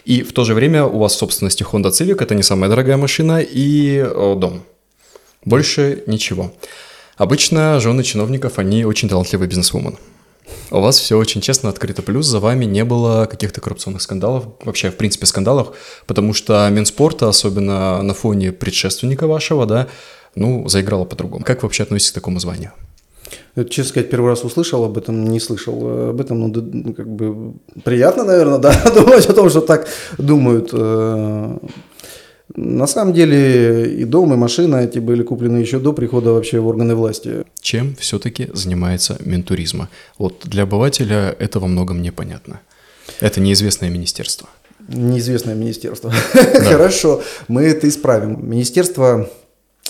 И 0.06 0.22
в 0.22 0.32
то 0.32 0.44
же 0.44 0.54
время 0.54 0.84
у 0.84 0.98
вас 0.98 1.14
в 1.14 1.18
собственности 1.18 1.62
Honda 1.62 1.90
Civic, 1.90 2.22
это 2.22 2.34
не 2.34 2.42
самая 2.42 2.70
дорогая 2.70 2.96
машина, 2.96 3.40
и 3.42 3.98
э, 3.98 4.34
дом. 4.38 4.62
Больше 5.44 6.02
ничего. 6.06 6.52
Обычно 7.16 7.78
жены 7.80 8.02
чиновников, 8.02 8.58
они 8.58 8.84
очень 8.84 9.08
талантливые 9.08 9.48
бизнесвумен. 9.48 9.98
У 10.70 10.80
вас 10.80 10.98
все 10.98 11.16
очень 11.16 11.40
честно, 11.40 11.70
открыто. 11.70 12.02
Плюс 12.02 12.26
за 12.26 12.40
вами 12.40 12.64
не 12.64 12.84
было 12.84 13.26
каких-то 13.26 13.60
коррупционных 13.60 14.02
скандалов, 14.02 14.44
вообще, 14.64 14.90
в 14.90 14.96
принципе, 14.96 15.26
скандалов, 15.26 15.74
потому 16.06 16.34
что 16.34 16.68
Минспорта, 16.70 17.28
особенно 17.28 18.02
на 18.02 18.14
фоне 18.14 18.52
предшественника 18.52 19.26
вашего, 19.26 19.66
да, 19.66 19.88
ну, 20.34 20.68
заиграла 20.68 21.04
по-другому. 21.04 21.44
Как 21.44 21.62
вы 21.62 21.66
вообще 21.66 21.84
относитесь 21.84 22.12
к 22.12 22.14
такому 22.14 22.40
званию? 22.40 22.72
Честно 23.70 23.84
сказать, 23.84 24.10
первый 24.10 24.30
раз 24.30 24.44
услышал 24.44 24.84
об 24.84 24.98
этом, 24.98 25.24
не 25.24 25.40
слышал 25.40 26.10
об 26.10 26.20
этом, 26.20 26.40
ну, 26.40 26.48
ну 26.48 26.92
как 26.92 27.08
бы 27.08 27.54
приятно, 27.84 28.24
наверное, 28.24 28.58
да, 28.58 28.74
думать 28.94 29.26
о 29.26 29.32
том, 29.32 29.48
что 29.48 29.60
так 29.60 29.86
думают. 30.18 30.70
Э, 30.72 31.58
На 32.56 32.86
самом 32.86 33.14
деле 33.14 33.94
и 34.02 34.04
дом, 34.04 34.32
и 34.32 34.36
машина 34.36 34.76
эти 34.76 34.98
были 34.98 35.22
куплены 35.22 35.58
еще 35.58 35.78
до 35.78 35.92
прихода 35.92 36.32
вообще 36.32 36.60
в 36.60 36.66
органы 36.66 36.94
власти. 36.94 37.43
Чем 37.64 37.96
все-таки 37.96 38.50
занимается 38.52 39.16
Ментуризма? 39.24 39.88
Вот 40.18 40.42
для 40.44 40.64
обывателя 40.64 41.34
это 41.38 41.60
во 41.60 41.66
многом 41.66 42.02
непонятно. 42.02 42.60
Это 43.20 43.40
неизвестное 43.40 43.88
министерство. 43.88 44.50
Неизвестное 44.88 45.54
министерство. 45.54 46.10
Хорошо, 46.70 47.22
мы 47.48 47.62
это 47.62 47.88
исправим. 47.88 48.46
Министерство 48.46 49.30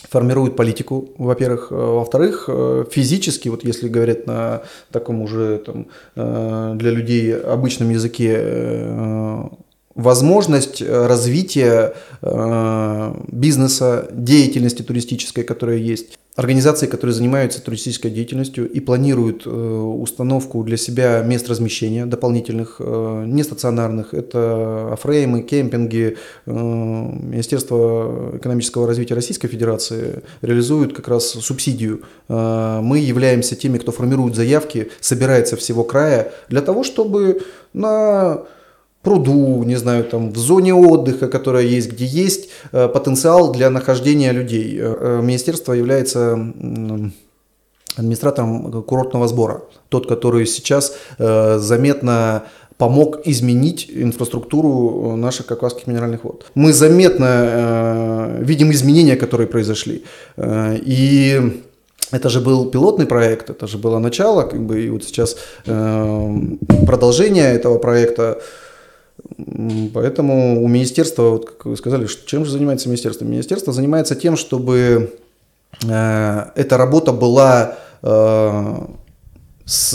формирует 0.08 0.54
политику, 0.54 1.10
во-первых. 1.18 1.72
Во-вторых, 1.72 2.48
физически, 2.92 3.48
вот 3.48 3.64
если 3.64 3.88
говорят 3.88 4.28
на 4.28 4.62
таком 4.92 5.20
уже 5.22 5.58
там, 5.58 5.88
э, 6.14 6.74
для 6.76 6.90
людей 6.92 7.36
обычном 7.36 7.90
языке, 7.90 8.36
э, 8.38 9.48
возможность 9.94 10.82
развития 10.82 11.94
э, 12.22 13.14
бизнеса, 13.28 14.08
деятельности 14.12 14.82
туристической, 14.82 15.44
которая 15.44 15.76
есть 15.78 16.18
организации, 16.36 16.86
которые 16.86 17.14
занимаются 17.14 17.62
туристической 17.62 18.10
деятельностью 18.10 18.68
и 18.68 18.80
планируют 18.80 19.46
э, 19.46 19.50
установку 19.50 20.64
для 20.64 20.76
себя 20.76 21.22
мест 21.22 21.48
размещения 21.48 22.06
дополнительных, 22.06 22.76
э, 22.80 23.24
нестационарных. 23.26 24.14
Это 24.14 24.92
офреймы, 24.92 25.42
кемпинги. 25.42 26.16
Э, 26.46 26.50
Министерство 26.50 28.32
экономического 28.36 28.86
развития 28.86 29.14
Российской 29.14 29.46
Федерации 29.46 30.22
реализует 30.42 30.92
как 30.92 31.06
раз 31.06 31.28
субсидию. 31.28 32.02
Э, 32.28 32.80
мы 32.82 32.98
являемся 32.98 33.54
теми, 33.54 33.78
кто 33.78 33.92
формирует 33.92 34.34
заявки, 34.34 34.90
собирается 35.00 35.56
всего 35.56 35.84
края 35.84 36.32
для 36.48 36.62
того, 36.62 36.82
чтобы 36.82 37.42
на 37.72 38.42
пруду, 39.04 39.62
не 39.64 39.76
знаю, 39.76 40.04
там 40.04 40.32
в 40.32 40.38
зоне 40.38 40.74
отдыха, 40.74 41.28
которая 41.28 41.64
есть, 41.64 41.92
где 41.92 42.06
есть 42.06 42.48
э, 42.72 42.88
потенциал 42.88 43.52
для 43.52 43.70
нахождения 43.70 44.32
людей. 44.32 44.78
Э, 44.80 45.20
министерство 45.22 45.74
является 45.74 46.32
администратором 47.96 48.82
курортного 48.82 49.28
сбора, 49.28 49.62
тот, 49.88 50.08
который 50.08 50.46
сейчас 50.46 50.96
э, 51.18 51.58
заметно 51.58 52.42
помог 52.76 53.20
изменить 53.26 53.90
инфраструктуру 53.94 55.16
наших 55.16 55.46
кавказских 55.46 55.86
минеральных 55.86 56.24
вод. 56.24 56.46
Мы 56.54 56.72
заметно 56.72 57.26
э, 57.28 58.44
видим 58.44 58.70
изменения, 58.72 59.16
которые 59.16 59.46
произошли. 59.46 60.02
Э, 60.36 60.76
и 60.76 61.62
это 62.10 62.28
же 62.28 62.40
был 62.40 62.70
пилотный 62.70 63.06
проект, 63.06 63.50
это 63.50 63.66
же 63.66 63.78
было 63.78 63.98
начало, 63.98 64.42
как 64.42 64.60
бы, 64.60 64.82
и 64.84 64.90
вот 64.90 65.04
сейчас 65.04 65.36
э, 65.66 66.36
продолжение 66.86 67.54
этого 67.54 67.78
проекта 67.78 68.40
Поэтому 69.94 70.62
у 70.62 70.68
министерства, 70.68 71.30
вот 71.30 71.46
как 71.46 71.66
вы 71.66 71.76
сказали, 71.76 72.06
чем 72.26 72.44
же 72.44 72.52
занимается 72.52 72.88
министерство? 72.88 73.24
Министерство 73.24 73.72
занимается 73.72 74.14
тем, 74.14 74.36
чтобы 74.36 75.14
э, 75.82 76.44
эта 76.54 76.76
работа 76.76 77.12
была 77.12 77.76
э, 78.02 78.74
с, 79.64 79.94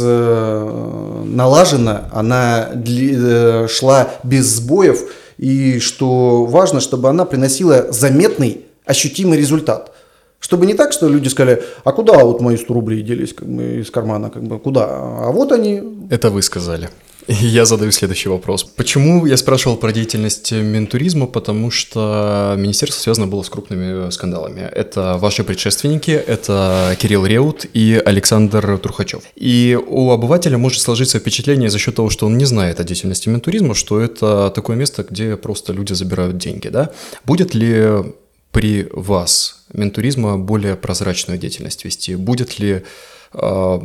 налажена, 1.25 2.09
она 2.11 2.69
э, 2.73 3.67
шла 3.69 4.09
без 4.23 4.45
сбоев, 4.47 5.11
и 5.37 5.79
что 5.79 6.45
важно, 6.45 6.79
чтобы 6.81 7.09
она 7.09 7.25
приносила 7.25 7.91
заметный, 7.91 8.65
ощутимый 8.85 9.37
результат. 9.37 9.93
Чтобы 10.39 10.65
не 10.65 10.73
так, 10.73 10.93
что 10.93 11.07
люди 11.07 11.27
сказали, 11.27 11.63
а 11.83 11.91
куда 11.91 12.23
вот 12.23 12.41
мои 12.41 12.57
100 12.57 12.73
рублей 12.73 13.01
делись 13.01 13.33
как 13.33 13.47
бы, 13.47 13.81
из 13.81 13.91
кармана, 13.91 14.29
как 14.29 14.43
бы, 14.43 14.57
куда? 14.59 14.85
А 14.87 15.31
вот 15.31 15.51
они. 15.51 16.07
Это 16.09 16.29
вы 16.29 16.41
сказали. 16.41 16.89
Я 17.29 17.65
задаю 17.65 17.91
следующий 17.91 18.27
вопрос. 18.27 18.63
Почему 18.63 19.27
я 19.27 19.37
спрашивал 19.37 19.77
про 19.77 19.91
деятельность 19.91 20.51
ментуризма? 20.51 21.27
Потому 21.27 21.69
что 21.69 22.55
министерство 22.57 22.99
связано 23.03 23.27
было 23.27 23.43
с 23.43 23.49
крупными 23.49 24.07
э, 24.07 24.11
скандалами. 24.11 24.61
Это 24.61 25.15
ваши 25.19 25.43
предшественники, 25.43 26.09
это 26.09 26.97
Кирилл 26.99 27.27
Реут 27.27 27.67
и 27.71 28.01
Александр 28.03 28.79
Трухачев. 28.79 29.21
И 29.35 29.77
у 29.87 30.09
обывателя 30.09 30.57
может 30.57 30.81
сложиться 30.81 31.19
впечатление 31.19 31.69
за 31.69 31.77
счет 31.77 31.93
того, 31.93 32.09
что 32.09 32.25
он 32.25 32.35
не 32.35 32.45
знает 32.45 32.79
о 32.79 32.83
деятельности 32.83 33.29
ментуризма, 33.29 33.75
что 33.75 33.99
это 33.99 34.51
такое 34.55 34.75
место, 34.75 35.05
где 35.07 35.37
просто 35.37 35.71
люди 35.71 35.93
забирают 35.93 36.39
деньги, 36.39 36.69
да? 36.69 36.89
Будет 37.25 37.53
ли 37.53 38.05
при 38.51 38.87
вас 38.91 39.58
ментуризма 39.73 40.37
более 40.37 40.75
прозрачную 40.75 41.39
деятельность 41.39 41.85
вести? 41.85 42.15
Будет 42.15 42.59
ли 42.59 42.83
а, 43.31 43.79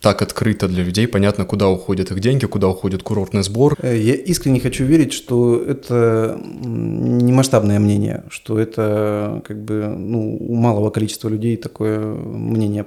так 0.00 0.22
открыто 0.22 0.68
для 0.68 0.82
людей, 0.82 1.06
понятно, 1.06 1.44
куда 1.44 1.68
уходят 1.68 2.10
их 2.10 2.20
деньги, 2.20 2.46
куда 2.46 2.68
уходит 2.68 3.02
курортный 3.02 3.42
сбор. 3.42 3.76
Э, 3.82 3.94
я 3.94 4.14
искренне 4.14 4.58
хочу 4.58 4.84
верить, 4.84 5.12
что 5.12 5.62
это 5.62 6.40
не 6.42 7.32
масштабное 7.32 7.78
мнение, 7.78 8.24
что 8.30 8.58
это 8.58 9.42
как 9.46 9.62
бы 9.62 9.86
ну, 9.86 10.36
у 10.40 10.54
малого 10.54 10.90
количества 10.90 11.28
людей 11.28 11.56
такое 11.56 11.98
мнение. 11.98 12.86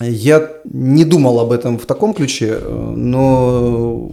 Я 0.00 0.50
не 0.64 1.04
думал 1.04 1.40
об 1.40 1.52
этом 1.52 1.78
в 1.78 1.86
таком 1.86 2.12
ключе, 2.12 2.58
но 2.58 4.10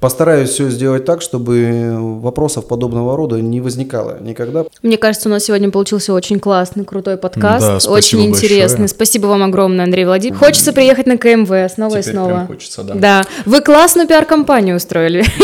Постараюсь 0.00 0.48
все 0.48 0.70
сделать 0.70 1.04
так, 1.04 1.20
чтобы 1.20 1.98
вопросов 2.22 2.66
подобного 2.66 3.18
рода 3.18 3.36
не 3.36 3.60
возникало 3.60 4.16
никогда. 4.22 4.64
Мне 4.82 4.96
кажется, 4.96 5.28
у 5.28 5.32
нас 5.32 5.44
сегодня 5.44 5.70
получился 5.70 6.14
очень 6.14 6.40
классный, 6.40 6.86
крутой 6.86 7.18
подкаст. 7.18 7.84
Да, 7.84 7.92
очень 7.92 8.24
интересный. 8.24 8.78
Большое. 8.78 8.88
Спасибо 8.88 9.26
вам 9.26 9.42
огромное, 9.42 9.84
Андрей 9.84 10.06
Владимирович. 10.06 10.40
Хочется 10.42 10.72
приехать 10.72 11.06
на 11.06 11.18
КМВ 11.18 11.50
снова 11.70 12.00
Теперь 12.00 12.12
и 12.14 12.16
снова. 12.16 12.46
хочется, 12.46 12.82
да. 12.82 12.94
Да. 12.94 13.24
Вы 13.44 13.60
классную 13.60 14.08
пиар-компанию 14.08 14.76
устроили 14.76 15.22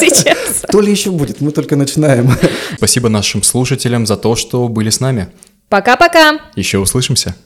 сейчас. 0.00 0.62
То 0.72 0.80
ли 0.80 0.90
еще 0.90 1.10
будет, 1.10 1.42
мы 1.42 1.50
только 1.50 1.76
начинаем. 1.76 2.30
Спасибо 2.78 3.10
нашим 3.10 3.42
слушателям 3.42 4.06
за 4.06 4.16
то, 4.16 4.36
что 4.36 4.68
были 4.68 4.88
с 4.88 5.00
нами. 5.00 5.28
Пока-пока. 5.68 6.38
Еще 6.54 6.78
услышимся. 6.78 7.36